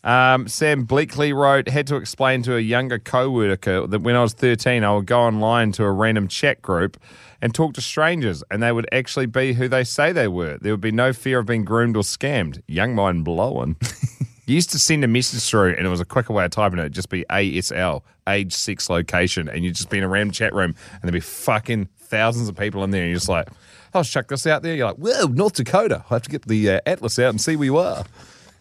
Um, 0.04 0.48
Sam 0.48 0.86
Bleakley 0.86 1.34
wrote, 1.34 1.68
had 1.68 1.86
to 1.86 1.96
explain 1.96 2.42
to 2.42 2.56
a 2.56 2.60
younger 2.60 2.98
co-worker 2.98 3.86
that 3.86 4.02
when 4.02 4.16
I 4.16 4.22
was 4.22 4.32
13, 4.32 4.82
I 4.82 4.94
would 4.94 5.06
go 5.06 5.20
online 5.20 5.70
to 5.72 5.84
a 5.84 5.92
random 5.92 6.26
chat 6.26 6.60
group 6.60 7.00
and 7.40 7.54
talk 7.54 7.74
to 7.74 7.80
strangers, 7.80 8.42
and 8.50 8.62
they 8.62 8.72
would 8.72 8.88
actually 8.92 9.26
be 9.26 9.52
who 9.52 9.68
they 9.68 9.84
say 9.84 10.12
they 10.12 10.28
were. 10.28 10.58
There 10.60 10.72
would 10.72 10.80
be 10.80 10.92
no 10.92 11.12
fear 11.12 11.40
of 11.40 11.46
being 11.46 11.64
groomed 11.64 11.96
or 11.96 12.02
scammed. 12.02 12.62
Young 12.66 12.94
mind 12.94 13.24
blowing. 13.24 13.76
you 14.46 14.56
used 14.56 14.70
to 14.70 14.78
send 14.78 15.04
a 15.04 15.08
message 15.08 15.48
through, 15.48 15.74
and 15.74 15.86
it 15.86 15.90
was 15.90 16.00
a 16.00 16.04
quicker 16.04 16.32
way 16.32 16.44
of 16.44 16.50
typing 16.50 16.78
it. 16.78 16.82
It'd 16.82 16.94
just 16.94 17.08
be 17.08 17.24
ASL, 17.30 18.02
age, 18.28 18.52
six, 18.52 18.90
location, 18.90 19.48
and 19.48 19.64
you'd 19.64 19.76
just 19.76 19.90
be 19.90 19.98
in 19.98 20.04
a 20.04 20.08
random 20.08 20.32
chat 20.32 20.52
room, 20.52 20.74
and 20.92 21.02
there'd 21.02 21.12
be 21.12 21.20
fucking 21.20 21.88
thousands 21.96 22.48
of 22.48 22.56
people 22.56 22.82
in 22.82 22.90
there, 22.90 23.02
and 23.02 23.10
you're 23.10 23.16
just 23.16 23.28
like, 23.28 23.48
I'll 23.94 24.04
chuck 24.04 24.28
this 24.28 24.46
out 24.46 24.62
there. 24.62 24.74
You're 24.74 24.86
like, 24.86 24.96
whoa, 24.96 25.26
North 25.26 25.54
Dakota. 25.54 26.04
I 26.10 26.14
have 26.14 26.22
to 26.22 26.30
get 26.30 26.42
the 26.42 26.70
uh, 26.70 26.80
atlas 26.86 27.18
out 27.18 27.30
and 27.30 27.40
see 27.40 27.56
where 27.56 27.66
you 27.66 27.76
are. 27.76 28.04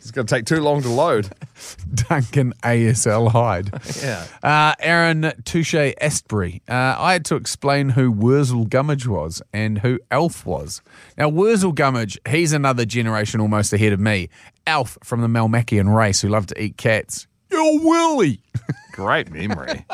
It's 0.02 0.10
going 0.10 0.26
to 0.26 0.36
take 0.36 0.46
too 0.46 0.62
long 0.62 0.82
to 0.82 0.90
load. 0.90 1.30
Duncan 1.94 2.54
ASL 2.64 3.32
Heyde. 3.32 3.72
Yeah. 4.02 4.26
Uh, 4.42 4.74
Aaron 4.80 5.32
Touche 5.46 5.76
Estbury. 5.76 6.62
Uh, 6.68 6.96
I 6.98 7.14
had 7.14 7.24
to 7.26 7.36
explain 7.36 7.90
who 7.90 8.12
Wurzel 8.12 8.66
Gummidge 8.66 9.06
was 9.06 9.44
and 9.54 9.78
who 9.80 10.00
Alf 10.10 10.44
was. 10.44 10.82
Now, 11.18 11.30
Wurzel 11.30 11.72
Gummidge, 11.72 12.18
he's 12.28 12.52
another 12.52 12.84
generation 12.84 13.40
almost 13.42 13.74
ahead 13.74 13.94
of 13.94 14.00
me. 14.00 14.30
Alf 14.66 14.98
from 15.04 15.22
the 15.22 15.28
Melmacian 15.28 15.96
race 15.96 16.22
who 16.22 16.30
loved 16.30 16.50
to 16.50 16.60
eat 16.62 16.78
cats. 16.78 17.28
Yo, 17.52 17.60
Willie. 17.84 18.42
Great 18.94 19.30
memory. 19.32 19.86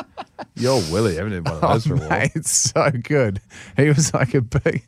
Yo, 0.54 0.76
Willie, 0.90 1.16
haven't 1.16 1.32
had 1.32 1.44
one 1.44 1.54
of 1.54 1.60
those 1.60 1.86
for 1.86 1.94
a 1.94 1.98
while. 1.98 2.08
Mate, 2.08 2.32
it's 2.34 2.50
so 2.50 2.90
good. 2.90 3.40
He 3.76 3.88
was 3.88 4.12
like 4.14 4.34
a 4.34 4.40
big. 4.40 4.84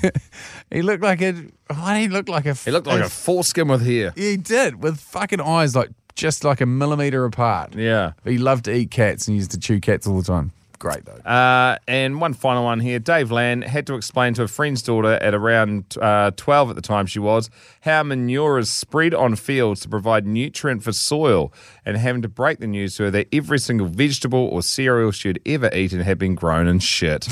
he 0.70 0.82
looked 0.82 1.02
like 1.02 1.20
a. 1.22 1.32
Why 1.68 1.94
did 1.94 2.02
he 2.02 2.08
look 2.08 2.28
like 2.28 2.46
a? 2.46 2.54
He 2.54 2.70
looked 2.70 2.86
like 2.86 3.00
a 3.00 3.08
foreskin 3.08 3.68
with 3.68 3.84
hair. 3.84 4.12
He 4.16 4.36
did 4.36 4.82
with 4.82 5.00
fucking 5.00 5.40
eyes 5.40 5.74
like 5.74 5.90
just 6.14 6.44
like 6.44 6.60
a 6.60 6.66
millimeter 6.66 7.24
apart. 7.24 7.74
Yeah. 7.74 8.12
He 8.24 8.38
loved 8.38 8.66
to 8.66 8.74
eat 8.74 8.90
cats 8.90 9.26
and 9.26 9.34
he 9.34 9.38
used 9.38 9.52
to 9.52 9.58
chew 9.58 9.80
cats 9.80 10.06
all 10.06 10.18
the 10.18 10.24
time. 10.24 10.52
Great 10.82 11.04
though. 11.04 11.12
Uh, 11.12 11.78
and 11.86 12.20
one 12.20 12.34
final 12.34 12.64
one 12.64 12.80
here. 12.80 12.98
Dave 12.98 13.30
Land 13.30 13.62
had 13.62 13.86
to 13.86 13.94
explain 13.94 14.34
to 14.34 14.42
a 14.42 14.48
friend's 14.48 14.82
daughter 14.82 15.12
at 15.12 15.32
around 15.32 15.96
uh, 16.02 16.32
12 16.32 16.70
at 16.70 16.74
the 16.74 16.82
time 16.82 17.06
she 17.06 17.20
was 17.20 17.48
how 17.82 18.02
manure 18.02 18.58
is 18.58 18.68
spread 18.68 19.14
on 19.14 19.36
fields 19.36 19.82
to 19.82 19.88
provide 19.88 20.26
nutrient 20.26 20.82
for 20.82 20.90
soil 20.90 21.52
and 21.86 21.96
having 21.96 22.20
to 22.20 22.28
break 22.28 22.58
the 22.58 22.66
news 22.66 22.96
to 22.96 23.04
her 23.04 23.10
that 23.12 23.28
every 23.32 23.60
single 23.60 23.86
vegetable 23.86 24.48
or 24.48 24.60
cereal 24.60 25.12
she'd 25.12 25.40
ever 25.46 25.72
eaten 25.72 26.00
had 26.00 26.18
been 26.18 26.34
grown 26.34 26.66
in 26.66 26.80
shit. 26.80 27.28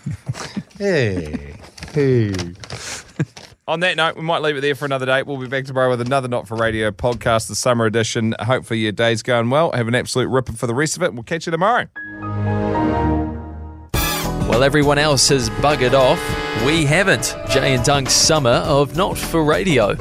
hey. 0.76 1.54
Hey. 1.92 2.32
On 3.68 3.78
that 3.78 3.96
note, 3.96 4.16
we 4.16 4.22
might 4.22 4.42
leave 4.42 4.56
it 4.56 4.62
there 4.62 4.74
for 4.74 4.86
another 4.86 5.06
day. 5.06 5.22
We'll 5.22 5.36
be 5.36 5.46
back 5.46 5.66
tomorrow 5.66 5.90
with 5.90 6.00
another 6.00 6.26
Not 6.26 6.48
for 6.48 6.56
Radio 6.56 6.90
podcast, 6.90 7.46
the 7.46 7.54
summer 7.54 7.86
edition. 7.86 8.34
Hopefully, 8.40 8.80
your 8.80 8.90
day's 8.90 9.22
going 9.22 9.50
well. 9.50 9.70
Have 9.70 9.86
an 9.86 9.94
absolute 9.94 10.26
ripper 10.26 10.54
for 10.54 10.66
the 10.66 10.74
rest 10.74 10.96
of 10.96 11.04
it. 11.04 11.14
We'll 11.14 11.22
catch 11.22 11.46
you 11.46 11.52
tomorrow. 11.52 11.86
While 14.58 14.64
everyone 14.64 14.98
else 14.98 15.28
has 15.28 15.50
buggered 15.50 15.92
off, 15.92 16.18
we 16.66 16.84
haven't. 16.84 17.36
Jay 17.48 17.76
and 17.76 17.84
Dunk's 17.84 18.12
summer 18.12 18.50
of 18.50 18.96
Not 18.96 19.16
for 19.16 19.44
Radio. 19.44 19.94